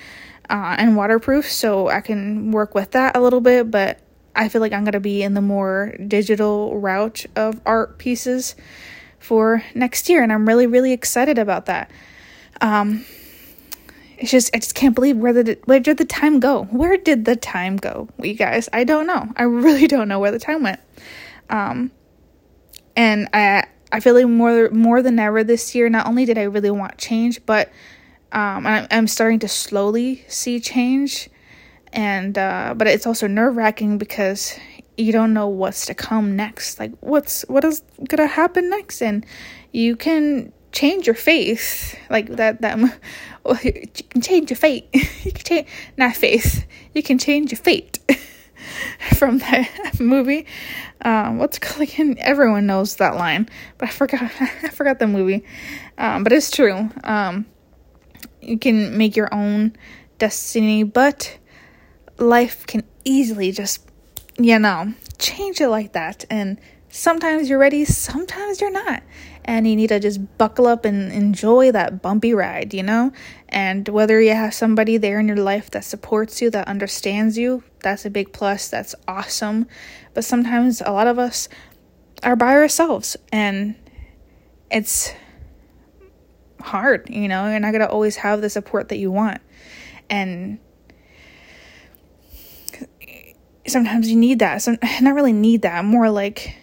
uh, 0.48 0.76
and 0.78 0.96
waterproof, 0.96 1.50
so 1.50 1.88
I 1.88 2.00
can 2.00 2.50
work 2.52 2.74
with 2.74 2.92
that 2.92 3.16
a 3.16 3.20
little 3.20 3.40
bit. 3.40 3.70
But 3.70 4.00
I 4.34 4.48
feel 4.48 4.60
like 4.60 4.72
I'm 4.72 4.84
gonna 4.84 5.00
be 5.00 5.22
in 5.22 5.34
the 5.34 5.40
more 5.40 5.94
digital 6.06 6.78
route 6.78 7.26
of 7.36 7.60
art 7.66 7.98
pieces 7.98 8.54
for 9.18 9.62
next 9.74 10.08
year, 10.08 10.22
and 10.22 10.32
I'm 10.32 10.46
really 10.46 10.66
really 10.66 10.92
excited 10.92 11.38
about 11.38 11.66
that. 11.66 11.90
Um, 12.60 13.04
it's 14.18 14.30
just 14.30 14.54
I 14.54 14.58
just 14.58 14.74
can't 14.74 14.94
believe 14.94 15.16
where 15.16 15.32
the 15.32 15.58
where 15.64 15.80
did 15.80 15.98
the 15.98 16.04
time 16.04 16.40
go? 16.40 16.64
Where 16.64 16.96
did 16.96 17.24
the 17.24 17.36
time 17.36 17.76
go, 17.76 18.08
you 18.22 18.34
guys? 18.34 18.68
I 18.72 18.84
don't 18.84 19.06
know. 19.06 19.28
I 19.36 19.44
really 19.44 19.86
don't 19.94 20.08
know 20.08 20.18
where 20.18 20.32
the 20.32 20.38
time 20.38 20.62
went. 20.62 20.80
Um, 21.50 21.90
and 22.96 23.28
I 23.32 23.64
I 23.92 24.00
feel 24.00 24.14
like 24.14 24.26
more 24.26 24.70
more 24.70 25.02
than 25.02 25.18
ever 25.18 25.44
this 25.44 25.74
year. 25.74 25.88
Not 25.88 26.06
only 26.06 26.24
did 26.24 26.38
I 26.38 26.44
really 26.44 26.70
want 26.70 26.98
change, 26.98 27.44
but 27.46 27.70
um, 28.32 28.66
I'm, 28.66 28.86
I'm 28.90 29.06
starting 29.06 29.38
to 29.40 29.48
slowly 29.48 30.24
see 30.28 30.60
change, 30.60 31.28
and 31.92 32.36
uh, 32.36 32.74
but 32.76 32.86
it's 32.86 33.06
also 33.06 33.26
nerve 33.26 33.56
wracking 33.56 33.98
because 33.98 34.58
you 34.96 35.12
don't 35.12 35.34
know 35.34 35.46
what's 35.46 35.86
to 35.86 35.94
come 35.94 36.36
next. 36.36 36.80
Like 36.80 36.92
what's 37.00 37.42
what 37.48 37.64
is 37.64 37.82
gonna 38.08 38.26
happen 38.26 38.70
next, 38.70 39.02
and 39.02 39.24
you 39.72 39.94
can 39.94 40.52
change 40.76 41.06
your 41.06 41.14
faith 41.14 41.98
like 42.10 42.28
that 42.36 42.60
that 42.60 42.78
you 43.64 43.72
can 44.10 44.20
change 44.20 44.50
your 44.50 44.56
fate. 44.56 44.88
You 44.92 45.32
can 45.32 45.44
change 45.44 45.68
not 45.96 46.16
faith 46.16 46.66
you 46.94 47.02
can 47.02 47.18
change 47.18 47.52
your 47.52 47.58
fate 47.58 47.98
from 49.14 49.38
that 49.38 49.96
movie. 50.00 50.46
Um 51.00 51.38
what's 51.38 51.58
called 51.58 51.88
again? 51.88 52.16
Everyone 52.18 52.66
knows 52.66 52.96
that 52.96 53.16
line 53.16 53.48
but 53.78 53.88
i 53.88 53.92
forgot 53.92 54.30
i 54.40 54.68
forgot 54.68 54.98
the 54.98 55.06
movie. 55.06 55.44
Um 55.96 56.24
but 56.24 56.32
it's 56.32 56.50
true. 56.50 56.90
Um 57.04 57.46
you 58.42 58.58
can 58.58 58.98
make 58.98 59.16
your 59.16 59.32
own 59.32 59.76
destiny 60.18 60.82
but 60.82 61.38
life 62.18 62.66
can 62.66 62.82
easily 63.04 63.50
just 63.50 63.80
you 64.38 64.58
know 64.58 64.92
change 65.18 65.60
it 65.60 65.68
like 65.68 65.92
that. 65.92 66.26
And 66.28 66.58
sometimes 66.90 67.48
you're 67.48 67.58
ready 67.58 67.84
sometimes 67.84 68.60
you're 68.60 68.72
not 68.72 69.02
and 69.46 69.66
you 69.66 69.76
need 69.76 69.88
to 69.88 70.00
just 70.00 70.20
buckle 70.38 70.66
up 70.66 70.84
and 70.84 71.12
enjoy 71.12 71.70
that 71.70 72.02
bumpy 72.02 72.34
ride, 72.34 72.74
you 72.74 72.82
know? 72.82 73.12
And 73.48 73.88
whether 73.88 74.20
you 74.20 74.34
have 74.34 74.52
somebody 74.52 74.96
there 74.96 75.20
in 75.20 75.28
your 75.28 75.36
life 75.36 75.70
that 75.70 75.84
supports 75.84 76.42
you, 76.42 76.50
that 76.50 76.66
understands 76.66 77.38
you, 77.38 77.62
that's 77.80 78.04
a 78.04 78.10
big 78.10 78.32
plus. 78.32 78.68
That's 78.68 78.94
awesome. 79.06 79.68
But 80.14 80.24
sometimes 80.24 80.82
a 80.84 80.90
lot 80.90 81.06
of 81.06 81.18
us 81.18 81.48
are 82.24 82.34
by 82.34 82.54
ourselves 82.54 83.16
and 83.32 83.76
it's 84.68 85.12
hard, 86.60 87.08
you 87.08 87.28
know? 87.28 87.48
You're 87.48 87.60
not 87.60 87.70
going 87.70 87.86
to 87.86 87.88
always 87.88 88.16
have 88.16 88.40
the 88.40 88.50
support 88.50 88.88
that 88.88 88.98
you 88.98 89.12
want. 89.12 89.40
And 90.10 90.58
sometimes 93.68 94.10
you 94.10 94.16
need 94.16 94.40
that. 94.40 94.62
Some 94.62 94.78
not 95.00 95.14
really 95.14 95.32
need 95.32 95.62
that, 95.62 95.84
more 95.84 96.10
like 96.10 96.56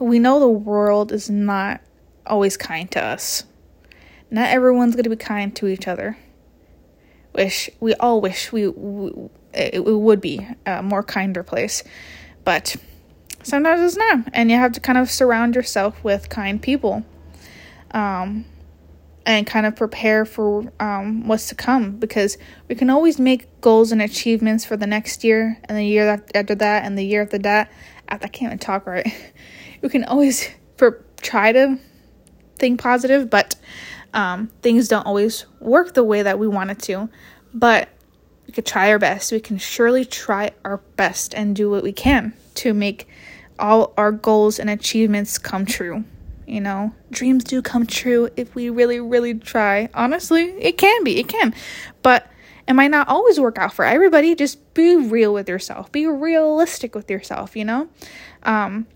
we 0.00 0.18
know 0.18 0.40
the 0.40 0.48
world 0.48 1.12
is 1.12 1.28
not 1.28 1.80
always 2.26 2.56
kind 2.56 2.90
to 2.92 3.02
us. 3.02 3.44
Not 4.30 4.48
everyone's 4.48 4.94
going 4.94 5.04
to 5.04 5.10
be 5.10 5.16
kind 5.16 5.54
to 5.56 5.66
each 5.66 5.86
other. 5.86 6.16
Wish 7.34 7.70
we 7.78 7.94
all 7.94 8.20
wish 8.20 8.50
we, 8.50 8.68
we 8.68 9.28
it, 9.52 9.84
would 9.84 10.20
be 10.20 10.46
a 10.66 10.82
more 10.82 11.02
kinder 11.02 11.42
place, 11.42 11.84
but 12.44 12.76
sometimes 13.42 13.80
it's 13.80 13.96
not, 13.96 14.28
and 14.32 14.50
you 14.50 14.56
have 14.56 14.72
to 14.72 14.80
kind 14.80 14.98
of 14.98 15.10
surround 15.10 15.54
yourself 15.54 16.02
with 16.02 16.28
kind 16.28 16.60
people, 16.60 17.04
um, 17.92 18.44
and 19.26 19.46
kind 19.46 19.66
of 19.66 19.76
prepare 19.76 20.24
for 20.24 20.72
um 20.80 21.28
what's 21.28 21.48
to 21.48 21.54
come 21.54 21.92
because 21.98 22.38
we 22.68 22.74
can 22.74 22.90
always 22.90 23.20
make 23.20 23.60
goals 23.60 23.92
and 23.92 24.02
achievements 24.02 24.64
for 24.64 24.76
the 24.76 24.86
next 24.86 25.22
year 25.22 25.60
and 25.64 25.76
the 25.76 25.84
year 25.84 26.24
after 26.34 26.54
that 26.54 26.84
and 26.84 26.96
the 26.98 27.04
year 27.04 27.22
after 27.22 27.38
that. 27.38 27.70
I 28.10 28.18
can't 28.18 28.50
even 28.50 28.58
talk 28.58 28.86
right. 28.86 29.06
you 29.82 29.88
can 29.88 30.04
always 30.04 30.48
for 30.76 31.04
try 31.22 31.52
to 31.52 31.78
think 32.56 32.80
positive, 32.80 33.30
but 33.30 33.56
Um, 34.12 34.50
things 34.62 34.88
don't 34.88 35.06
always 35.06 35.46
work 35.60 35.94
the 35.94 36.02
way 36.02 36.22
that 36.22 36.38
we 36.38 36.48
want 36.48 36.70
it 36.70 36.80
to, 36.80 37.08
but 37.54 37.88
we 38.46 38.52
could 38.52 38.66
try 38.66 38.90
our 38.90 38.98
best. 38.98 39.30
We 39.30 39.40
can 39.40 39.58
surely 39.58 40.04
try 40.04 40.50
our 40.64 40.78
best 40.96 41.34
and 41.34 41.54
do 41.54 41.70
what 41.70 41.82
we 41.84 41.92
can 41.92 42.32
to 42.56 42.74
make 42.74 43.06
all 43.58 43.92
our 43.96 44.10
goals 44.10 44.58
and 44.58 44.68
achievements 44.68 45.38
come 45.38 45.64
true. 45.64 46.04
You 46.46 46.60
know, 46.60 46.92
dreams 47.12 47.44
do 47.44 47.62
come 47.62 47.86
true 47.86 48.30
if 48.36 48.56
we 48.56 48.70
really, 48.70 48.98
really 48.98 49.34
try. 49.34 49.88
Honestly, 49.94 50.46
it 50.58 50.76
can 50.76 51.04
be, 51.04 51.20
it 51.20 51.28
can. 51.28 51.54
But 52.02 52.28
it 52.70 52.74
might 52.74 52.92
not 52.92 53.08
always 53.08 53.40
work 53.40 53.58
out 53.58 53.72
for 53.72 53.84
everybody. 53.84 54.36
Just 54.36 54.74
be 54.74 54.94
real 54.94 55.34
with 55.34 55.48
yourself, 55.48 55.90
be 55.90 56.06
realistic 56.06 56.94
with 56.94 57.10
yourself, 57.10 57.56
you 57.56 57.64
know? 57.64 57.88
Um, 58.44 58.86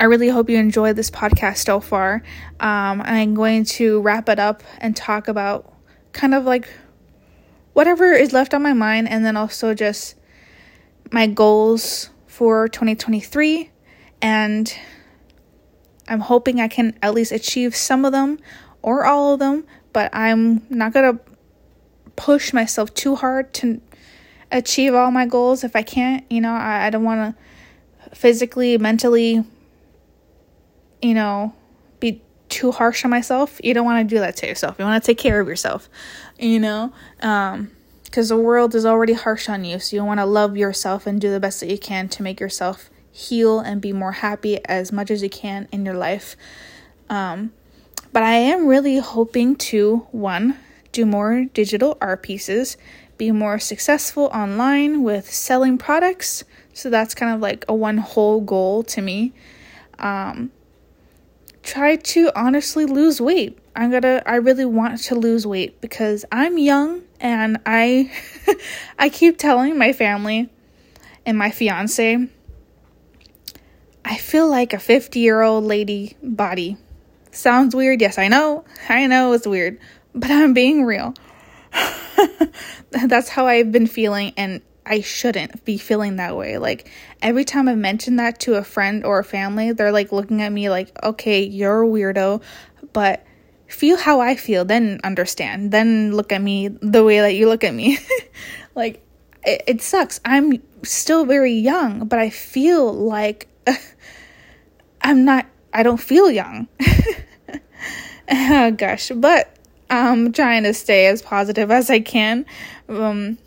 I 0.00 0.04
really 0.04 0.28
hope 0.28 0.50
you 0.50 0.58
enjoyed 0.58 0.96
this 0.96 1.08
podcast 1.08 1.58
so 1.58 1.78
far. 1.78 2.24
Um, 2.58 3.00
I'm 3.00 3.34
going 3.34 3.64
to 3.66 4.00
wrap 4.00 4.28
it 4.28 4.40
up 4.40 4.64
and 4.78 4.96
talk 4.96 5.28
about 5.28 5.72
kind 6.10 6.34
of 6.34 6.44
like 6.44 6.68
whatever 7.72 8.12
is 8.12 8.32
left 8.32 8.52
on 8.52 8.64
my 8.64 8.72
mind, 8.72 9.08
and 9.08 9.24
then 9.24 9.36
also 9.36 9.74
just 9.74 10.16
my 11.12 11.28
goals 11.28 12.10
for 12.26 12.66
2023. 12.66 13.70
And 14.20 14.76
I'm 16.08 16.20
hoping 16.20 16.60
I 16.60 16.66
can 16.66 16.98
at 17.00 17.14
least 17.14 17.30
achieve 17.30 17.76
some 17.76 18.04
of 18.04 18.10
them 18.10 18.40
or 18.82 19.06
all 19.06 19.34
of 19.34 19.38
them, 19.38 19.68
but 19.92 20.10
I'm 20.12 20.66
not 20.68 20.92
going 20.92 21.16
to 21.16 21.28
push 22.18 22.52
myself 22.52 22.92
too 22.94 23.14
hard 23.14 23.54
to 23.54 23.80
achieve 24.50 24.92
all 24.92 25.10
my 25.12 25.24
goals 25.24 25.62
if 25.62 25.76
I 25.76 25.82
can't. 25.82 26.24
You 26.28 26.40
know, 26.40 26.52
I, 26.52 26.86
I 26.86 26.90
don't 26.90 27.04
want 27.04 27.36
to 27.36 28.14
physically, 28.14 28.76
mentally, 28.76 29.44
you 31.00 31.14
know, 31.14 31.54
be 32.00 32.20
too 32.48 32.72
harsh 32.72 33.04
on 33.04 33.10
myself. 33.10 33.60
You 33.62 33.72
don't 33.72 33.84
want 33.84 34.06
to 34.06 34.14
do 34.14 34.18
that 34.20 34.36
to 34.38 34.48
yourself. 34.48 34.76
You 34.78 34.84
want 34.84 35.02
to 35.02 35.06
take 35.06 35.18
care 35.18 35.40
of 35.40 35.46
yourself, 35.46 35.88
you 36.38 36.58
know? 36.58 36.92
Um, 37.22 37.70
because 38.04 38.30
the 38.30 38.36
world 38.36 38.74
is 38.74 38.84
already 38.84 39.12
harsh 39.12 39.48
on 39.48 39.64
you. 39.64 39.78
So 39.78 39.94
you 39.94 40.04
want 40.04 40.18
to 40.18 40.26
love 40.26 40.56
yourself 40.56 41.06
and 41.06 41.20
do 41.20 41.30
the 41.30 41.38
best 41.38 41.60
that 41.60 41.70
you 41.70 41.78
can 41.78 42.08
to 42.08 42.22
make 42.22 42.40
yourself 42.40 42.90
heal 43.12 43.60
and 43.60 43.80
be 43.80 43.92
more 43.92 44.12
happy 44.12 44.64
as 44.64 44.90
much 44.90 45.10
as 45.10 45.22
you 45.22 45.28
can 45.28 45.68
in 45.70 45.84
your 45.84 45.94
life. 45.94 46.34
Um, 47.10 47.52
but 48.12 48.22
I 48.22 48.34
am 48.34 48.66
really 48.66 48.98
hoping 48.98 49.56
to 49.56 50.06
one, 50.10 50.58
do 50.92 51.06
more 51.06 51.46
digital 51.52 51.96
art 52.00 52.22
pieces, 52.22 52.76
be 53.16 53.30
more 53.30 53.58
successful 53.58 54.24
online 54.26 55.02
with 55.02 55.30
selling 55.30 55.78
products. 55.78 56.44
So 56.72 56.90
that's 56.90 57.14
kind 57.14 57.34
of 57.34 57.40
like 57.40 57.64
a 57.68 57.74
one 57.74 57.98
whole 57.98 58.40
goal 58.40 58.82
to 58.84 59.00
me. 59.00 59.32
Um, 59.98 60.52
try 61.62 61.96
to 61.96 62.30
honestly 62.34 62.86
lose 62.86 63.20
weight. 63.20 63.58
I'm 63.74 63.90
gonna 63.90 64.22
I 64.26 64.36
really 64.36 64.64
want 64.64 64.98
to 65.04 65.14
lose 65.14 65.46
weight 65.46 65.80
because 65.80 66.24
I'm 66.32 66.58
young 66.58 67.02
and 67.20 67.58
I 67.66 68.10
I 68.98 69.08
keep 69.08 69.38
telling 69.38 69.78
my 69.78 69.92
family 69.92 70.48
and 71.26 71.36
my 71.36 71.50
fiance 71.50 72.28
I 74.04 74.16
feel 74.16 74.48
like 74.48 74.72
a 74.72 74.78
50-year-old 74.78 75.64
lady 75.64 76.16
body. 76.22 76.78
Sounds 77.30 77.76
weird. 77.76 78.00
Yes, 78.00 78.16
I 78.16 78.28
know. 78.28 78.64
I 78.88 79.06
know 79.06 79.32
it's 79.34 79.46
weird, 79.46 79.78
but 80.18 80.30
I'm 80.30 80.54
being 80.54 80.84
real. 80.84 81.14
That's 82.90 83.28
how 83.28 83.46
I've 83.46 83.70
been 83.70 83.86
feeling 83.86 84.32
and 84.36 84.62
I 84.88 85.02
shouldn't 85.02 85.64
be 85.64 85.76
feeling 85.76 86.16
that 86.16 86.36
way. 86.36 86.58
Like 86.58 86.90
every 87.20 87.44
time 87.44 87.68
I 87.68 87.74
mention 87.74 88.16
that 88.16 88.40
to 88.40 88.54
a 88.54 88.64
friend 88.64 89.04
or 89.04 89.18
a 89.18 89.24
family, 89.24 89.72
they're 89.72 89.92
like 89.92 90.12
looking 90.12 90.40
at 90.40 90.50
me 90.50 90.70
like, 90.70 90.90
"Okay, 91.04 91.44
you're 91.44 91.82
a 91.82 91.86
weirdo." 91.86 92.42
But 92.94 93.24
feel 93.66 93.98
how 93.98 94.20
I 94.20 94.34
feel, 94.34 94.64
then 94.64 94.98
understand. 95.04 95.72
Then 95.72 96.16
look 96.16 96.32
at 96.32 96.40
me 96.40 96.68
the 96.68 97.04
way 97.04 97.20
that 97.20 97.34
you 97.34 97.48
look 97.48 97.64
at 97.64 97.74
me. 97.74 97.98
like 98.74 99.04
it, 99.44 99.62
it 99.66 99.82
sucks. 99.82 100.20
I'm 100.24 100.62
still 100.82 101.26
very 101.26 101.52
young, 101.52 102.06
but 102.06 102.18
I 102.18 102.30
feel 102.30 102.90
like 102.92 103.46
I'm 105.02 105.26
not 105.26 105.46
I 105.72 105.82
don't 105.82 106.00
feel 106.00 106.30
young. 106.30 106.66
oh 108.30 108.70
gosh, 108.70 109.12
but 109.14 109.54
I'm 109.90 110.32
trying 110.32 110.64
to 110.64 110.74
stay 110.74 111.06
as 111.06 111.22
positive 111.22 111.70
as 111.70 111.90
I 111.90 112.00
can. 112.00 112.46
Um 112.88 113.38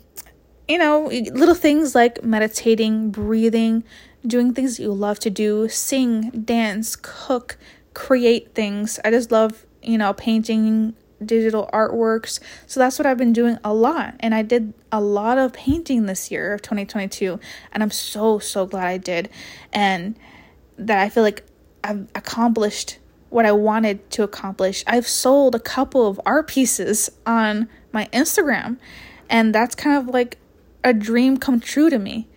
you 0.68 0.78
know, 0.78 1.06
little 1.06 1.54
things 1.54 1.94
like 1.94 2.22
meditating, 2.24 3.10
breathing, 3.10 3.84
doing 4.26 4.54
things 4.54 4.76
that 4.76 4.84
you 4.84 4.92
love 4.92 5.18
to 5.18 5.30
do, 5.30 5.68
sing, 5.68 6.30
dance, 6.30 6.96
cook, 6.96 7.58
create 7.94 8.54
things. 8.54 8.98
I 9.04 9.10
just 9.10 9.30
love, 9.30 9.66
you 9.82 9.98
know, 9.98 10.12
painting, 10.12 10.94
digital 11.24 11.68
artworks. 11.72 12.40
So 12.66 12.80
that's 12.80 12.98
what 12.98 13.06
I've 13.06 13.18
been 13.18 13.32
doing 13.32 13.58
a 13.64 13.72
lot. 13.74 14.14
And 14.20 14.34
I 14.34 14.42
did 14.42 14.72
a 14.90 15.00
lot 15.00 15.38
of 15.38 15.52
painting 15.52 16.06
this 16.06 16.30
year 16.30 16.54
of 16.54 16.62
2022. 16.62 17.38
And 17.72 17.82
I'm 17.82 17.90
so, 17.90 18.38
so 18.38 18.66
glad 18.66 18.86
I 18.86 18.98
did. 18.98 19.28
And 19.72 20.16
that 20.78 20.98
I 20.98 21.08
feel 21.08 21.22
like 21.22 21.44
I've 21.84 22.08
accomplished 22.14 22.98
what 23.32 23.46
I 23.46 23.52
wanted 23.52 24.10
to 24.12 24.22
accomplish. 24.22 24.84
I've 24.86 25.08
sold 25.08 25.54
a 25.54 25.60
couple 25.60 26.06
of 26.06 26.20
art 26.26 26.48
pieces 26.48 27.10
on 27.26 27.68
my 27.92 28.08
Instagram. 28.12 28.78
And 29.28 29.54
that's 29.54 29.74
kind 29.74 29.96
of 29.96 30.12
like 30.12 30.38
a 30.84 30.92
dream 30.92 31.36
come 31.38 31.60
true 31.60 31.90
to 31.90 31.98
me. 31.98 32.28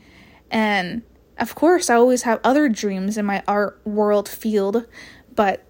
And 0.50 1.04
of 1.38 1.56
course, 1.56 1.90
I 1.90 1.96
always 1.96 2.22
have 2.22 2.40
other 2.44 2.70
dreams 2.70 3.18
in 3.18 3.26
my 3.26 3.44
art 3.48 3.80
world 3.84 4.30
field, 4.30 4.86
but 5.34 5.66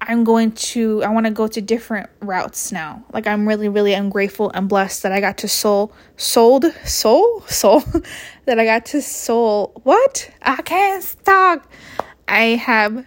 I'm 0.00 0.22
going 0.22 0.52
to 0.52 1.02
I 1.02 1.08
want 1.08 1.26
to 1.26 1.32
go 1.32 1.48
to 1.48 1.60
different 1.60 2.10
routes 2.20 2.70
now. 2.70 3.04
Like 3.12 3.26
I'm 3.26 3.48
really 3.48 3.68
really 3.68 3.94
am 3.94 4.10
grateful 4.10 4.50
and 4.50 4.68
blessed 4.68 5.02
that 5.02 5.12
I 5.12 5.20
got 5.20 5.38
to 5.38 5.48
soul 5.48 5.92
sold 6.16 6.66
soul 6.84 7.40
soul 7.48 7.82
that 8.44 8.58
I 8.58 8.64
got 8.64 8.86
to 8.86 9.00
soul 9.00 9.72
what? 9.82 10.30
I 10.42 10.60
can't 10.62 11.16
talk. 11.24 11.68
I 12.28 12.42
have 12.42 13.06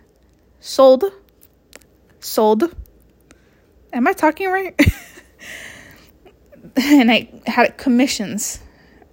sold. 0.60 1.06
Sold. 2.20 2.76
Am 3.94 4.08
I 4.08 4.14
talking 4.14 4.50
right? 4.50 4.80
and 6.76 7.12
I 7.12 7.30
had 7.46 7.78
commissions 7.78 8.60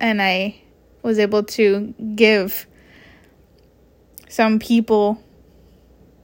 and 0.01 0.21
I 0.21 0.61
was 1.03 1.19
able 1.19 1.43
to 1.45 1.95
give 2.15 2.67
some 4.29 4.59
people 4.59 5.23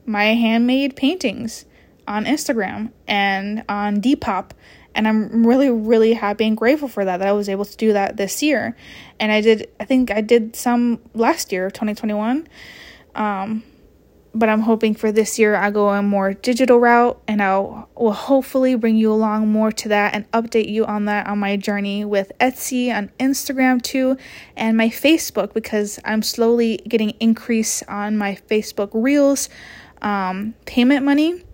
my 0.04 0.24
handmade 0.24 0.96
paintings 0.96 1.64
on 2.08 2.24
Instagram 2.24 2.90
and 3.06 3.64
on 3.68 4.00
Depop 4.00 4.50
and 4.94 5.06
I'm 5.06 5.46
really 5.46 5.70
really 5.70 6.14
happy 6.14 6.46
and 6.46 6.56
grateful 6.56 6.88
for 6.88 7.04
that 7.04 7.18
that 7.18 7.28
I 7.28 7.32
was 7.32 7.48
able 7.48 7.64
to 7.64 7.76
do 7.76 7.92
that 7.92 8.16
this 8.16 8.42
year. 8.42 8.76
And 9.20 9.30
I 9.30 9.40
did 9.40 9.70
I 9.78 9.84
think 9.84 10.10
I 10.10 10.20
did 10.20 10.56
some 10.56 11.00
last 11.14 11.52
year 11.52 11.70
2021 11.70 12.48
um 13.14 13.62
but 14.34 14.48
I'm 14.48 14.60
hoping 14.60 14.94
for 14.94 15.10
this 15.10 15.38
year 15.38 15.56
I 15.56 15.70
go 15.70 15.88
a 15.88 16.02
more 16.02 16.34
digital 16.34 16.78
route 16.78 17.20
and 17.26 17.42
I'll 17.42 17.88
hopefully 17.96 18.74
bring 18.76 18.96
you 18.96 19.12
along 19.12 19.48
more 19.48 19.72
to 19.72 19.88
that 19.88 20.14
and 20.14 20.30
update 20.32 20.70
you 20.70 20.84
on 20.86 21.06
that 21.06 21.26
on 21.26 21.38
my 21.38 21.56
journey 21.56 22.04
with 22.04 22.30
Etsy 22.40 22.94
on 22.94 23.10
Instagram 23.18 23.82
too 23.82 24.16
and 24.56 24.76
my 24.76 24.88
Facebook 24.88 25.52
because 25.52 25.98
I'm 26.04 26.22
slowly 26.22 26.78
getting 26.88 27.10
increase 27.20 27.82
on 27.84 28.16
my 28.16 28.38
Facebook 28.48 28.90
Reels 28.92 29.48
um, 30.02 30.54
payment 30.64 31.04
money. 31.04 31.44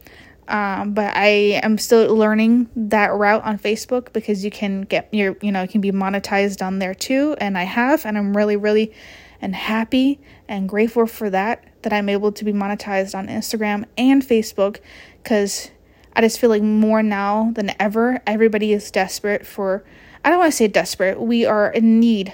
Um, 0.48 0.92
but 0.92 1.16
I 1.16 1.60
am 1.64 1.76
still 1.76 2.14
learning 2.14 2.70
that 2.76 3.12
route 3.12 3.42
on 3.42 3.58
Facebook 3.58 4.12
because 4.12 4.44
you 4.44 4.50
can 4.50 4.82
get 4.82 5.12
your, 5.12 5.36
you 5.40 5.50
know, 5.50 5.62
it 5.62 5.70
can 5.70 5.80
be 5.80 5.90
monetized 5.90 6.64
on 6.64 6.78
there 6.78 6.94
too. 6.94 7.34
And 7.40 7.58
I 7.58 7.64
have, 7.64 8.06
and 8.06 8.16
I'm 8.16 8.36
really, 8.36 8.54
really 8.54 8.92
and 9.40 9.54
happy 9.54 10.20
and 10.48 10.68
grateful 10.68 11.06
for 11.06 11.30
that 11.30 11.64
that 11.86 11.92
I'm 11.92 12.08
able 12.08 12.32
to 12.32 12.44
be 12.44 12.52
monetized 12.52 13.16
on 13.16 13.28
Instagram 13.28 13.84
and 13.96 14.20
Facebook 14.20 14.80
because 15.22 15.70
I 16.14 16.20
just 16.20 16.40
feel 16.40 16.50
like 16.50 16.60
more 16.60 17.00
now 17.00 17.52
than 17.54 17.76
ever, 17.78 18.20
everybody 18.26 18.72
is 18.72 18.90
desperate 18.90 19.46
for, 19.46 19.84
I 20.24 20.30
don't 20.30 20.40
want 20.40 20.50
to 20.50 20.56
say 20.56 20.66
desperate, 20.66 21.20
we 21.20 21.46
are 21.46 21.70
in 21.70 22.00
need. 22.00 22.32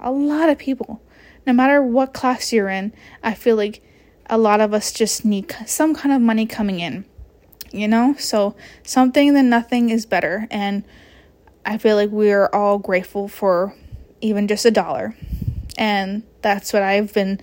A 0.00 0.10
lot 0.10 0.48
of 0.48 0.56
people, 0.56 1.02
no 1.46 1.52
matter 1.52 1.82
what 1.82 2.14
class 2.14 2.50
you're 2.50 2.70
in, 2.70 2.94
I 3.22 3.34
feel 3.34 3.56
like 3.56 3.82
a 4.30 4.38
lot 4.38 4.62
of 4.62 4.72
us 4.72 4.90
just 4.90 5.22
need 5.22 5.54
some 5.66 5.94
kind 5.94 6.14
of 6.14 6.22
money 6.22 6.46
coming 6.46 6.80
in, 6.80 7.04
you 7.72 7.86
know? 7.86 8.14
So 8.18 8.56
something 8.84 9.34
than 9.34 9.50
nothing 9.50 9.90
is 9.90 10.06
better. 10.06 10.48
And 10.50 10.82
I 11.66 11.76
feel 11.76 11.96
like 11.96 12.10
we 12.10 12.32
are 12.32 12.48
all 12.54 12.78
grateful 12.78 13.28
for 13.28 13.74
even 14.22 14.48
just 14.48 14.64
a 14.64 14.70
dollar. 14.70 15.14
And 15.76 16.22
that's 16.40 16.72
what 16.72 16.82
I've 16.82 17.12
been 17.12 17.42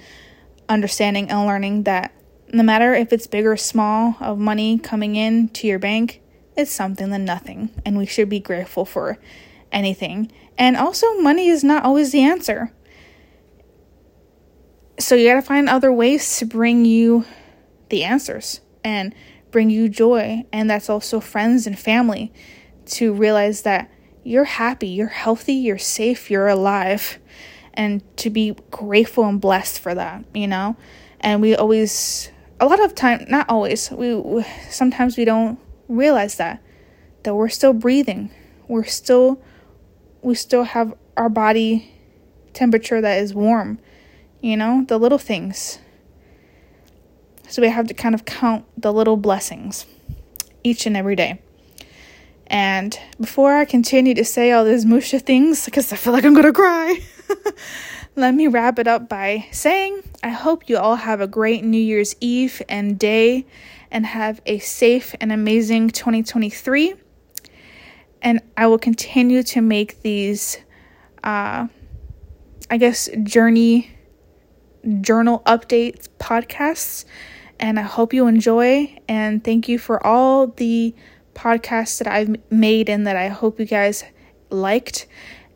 understanding 0.72 1.30
and 1.30 1.46
learning 1.46 1.84
that 1.84 2.14
no 2.54 2.64
matter 2.64 2.94
if 2.94 3.14
it's 3.14 3.28
big 3.28 3.46
or 3.46 3.58
small 3.58 4.16
of 4.20 4.38
money 4.38 4.78
coming 4.78 5.16
in 5.16 5.50
to 5.50 5.68
your 5.68 5.80
bank, 5.80 6.22
it's 6.56 6.72
something 6.72 7.10
than 7.10 7.26
nothing. 7.26 7.70
And 7.86 7.98
we 7.98 8.06
should 8.06 8.30
be 8.30 8.40
grateful 8.40 8.86
for 8.86 9.18
anything. 9.72 10.32
And 10.58 10.76
also, 10.76 11.18
money 11.20 11.48
is 11.48 11.64
not 11.64 11.84
always 11.84 12.12
the 12.12 12.22
answer. 12.22 12.74
So 15.00 15.16
you 15.16 15.28
got 15.28 15.36
to 15.36 15.42
find 15.42 15.70
other 15.70 15.92
ways 15.92 16.38
to 16.38 16.46
bring 16.46 16.86
you 16.86 17.26
the 17.90 18.04
answers 18.04 18.62
and 18.84 19.16
bring 19.50 19.70
you 19.70 19.90
joy. 19.90 20.46
And 20.52 20.70
that's 20.70 20.90
also 20.90 21.20
friends 21.20 21.66
and 21.66 21.78
family 21.78 22.34
to 22.88 23.14
realize 23.14 23.64
that 23.64 23.90
you're 24.24 24.44
happy, 24.44 24.88
you're 24.88 25.08
healthy, 25.08 25.54
you're 25.54 25.78
safe, 25.78 26.30
you're 26.30 26.48
alive. 26.48 27.18
And 27.74 28.04
to 28.18 28.30
be 28.30 28.56
grateful 28.70 29.26
and 29.26 29.40
blessed 29.40 29.80
for 29.80 29.96
that, 29.96 30.26
you 30.34 30.48
know? 30.48 30.76
And 31.22 31.42
we 31.42 31.56
always, 31.56 32.30
a 32.60 32.66
lot 32.66 32.84
of 32.84 32.96
time, 32.96 33.26
not 33.30 33.50
always, 33.50 33.90
we 33.92 34.44
sometimes 34.70 35.18
we 35.18 35.26
don't 35.26 35.58
realize 35.88 36.36
that, 36.36 36.62
that 37.24 37.36
we're 37.36 37.50
still 37.50 37.74
breathing. 37.74 38.32
We're 38.68 38.86
still, 38.86 39.42
we 40.22 40.36
still 40.36 40.64
have 40.64 40.94
our 41.16 41.30
body 41.30 41.94
temperature 42.54 43.02
that 43.02 43.22
is 43.22 43.34
warm, 43.34 43.80
you 44.42 44.58
know, 44.58 44.86
the 44.88 44.98
little 44.98 45.18
things. 45.18 45.80
So 47.48 47.62
we 47.62 47.68
have 47.68 47.88
to 47.88 47.94
kind 47.94 48.16
of 48.16 48.26
count 48.26 48.66
the 48.78 48.94
little 48.94 49.18
blessings 49.18 49.86
each 50.64 50.86
and 50.86 50.96
every 50.96 51.16
day. 51.16 51.42
And 52.48 52.98
before 53.20 53.56
I 53.56 53.66
continue 53.66 54.14
to 54.16 54.26
say 54.26 54.52
all 54.52 54.66
these 54.66 54.86
musha 54.86 55.20
things, 55.20 55.66
because 55.66 55.92
I 55.94 55.96
feel 55.96 56.14
like 56.14 56.26
I'm 56.26 56.34
gonna 56.34 56.54
cry, 56.54 57.00
let 58.16 58.34
me 58.34 58.48
wrap 58.48 58.80
it 58.80 58.88
up 58.88 59.10
by 59.10 59.46
saying 59.52 60.02
I 60.24 60.30
hope 60.30 60.70
you 60.70 60.78
all 60.78 60.96
have 60.96 61.22
a 61.22 61.28
great 61.28 61.64
New 61.64 61.82
Year's 61.82 62.16
Eve 62.20 62.62
and 62.70 62.98
day 62.98 63.46
and 63.90 64.06
have 64.06 64.42
a 64.46 64.60
safe 64.60 65.16
and 65.20 65.32
amazing 65.32 65.90
2023. 65.90 66.96
And 68.22 68.42
I 68.56 68.68
will 68.68 68.78
continue 68.78 69.44
to 69.44 69.62
make 69.62 70.02
these, 70.02 70.58
uh, 71.24 71.68
I 72.70 72.78
guess, 72.78 73.10
journey 73.24 73.92
journal 75.02 75.44
updates 75.46 76.08
podcasts 76.20 77.06
and 77.62 77.80
I 77.80 77.84
hope 77.84 78.14
you 78.14 78.28
enjoy. 78.28 78.98
And 79.08 79.44
thank 79.44 79.70
you 79.70 79.78
for 79.78 80.06
all 80.06 80.48
the 80.48 80.96
podcasts 81.36 82.00
that 82.00 82.08
I've 82.08 82.36
made 82.52 82.90
and 82.90 83.06
that 83.08 83.16
I 83.16 83.30
hope 83.30 83.60
you 83.60 83.66
guys 83.66 84.04
liked. 84.50 85.08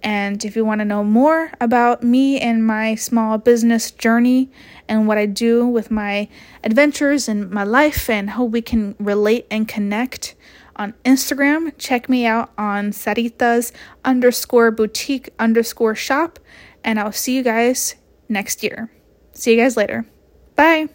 And 0.05 0.45
if 0.45 0.55
you 0.55 0.63
want 0.63 0.79
to 0.79 0.85
know 0.85 1.03
more 1.03 1.51
about 1.59 2.03
me 2.03 2.39
and 2.39 2.65
my 2.65 2.93
small 2.93 3.39
business 3.39 3.89
journey 3.89 4.51
and 4.87 5.07
what 5.07 5.17
I 5.17 5.25
do 5.25 5.65
with 5.65 5.89
my 5.89 6.29
adventures 6.63 7.27
and 7.27 7.49
my 7.49 7.63
life 7.63 8.07
and 8.07 8.29
how 8.29 8.43
we 8.43 8.61
can 8.61 8.93
relate 8.99 9.47
and 9.49 9.67
connect 9.67 10.35
on 10.75 10.93
Instagram, 11.05 11.73
check 11.79 12.07
me 12.07 12.27
out 12.27 12.51
on 12.55 12.91
Saritas 12.91 13.71
underscore 14.05 14.69
boutique 14.69 15.31
underscore 15.39 15.95
shop. 15.95 16.37
And 16.83 16.99
I'll 16.99 17.11
see 17.11 17.35
you 17.35 17.41
guys 17.41 17.95
next 18.29 18.61
year. 18.61 18.91
See 19.33 19.55
you 19.55 19.57
guys 19.57 19.75
later. 19.75 20.05
Bye. 20.55 20.89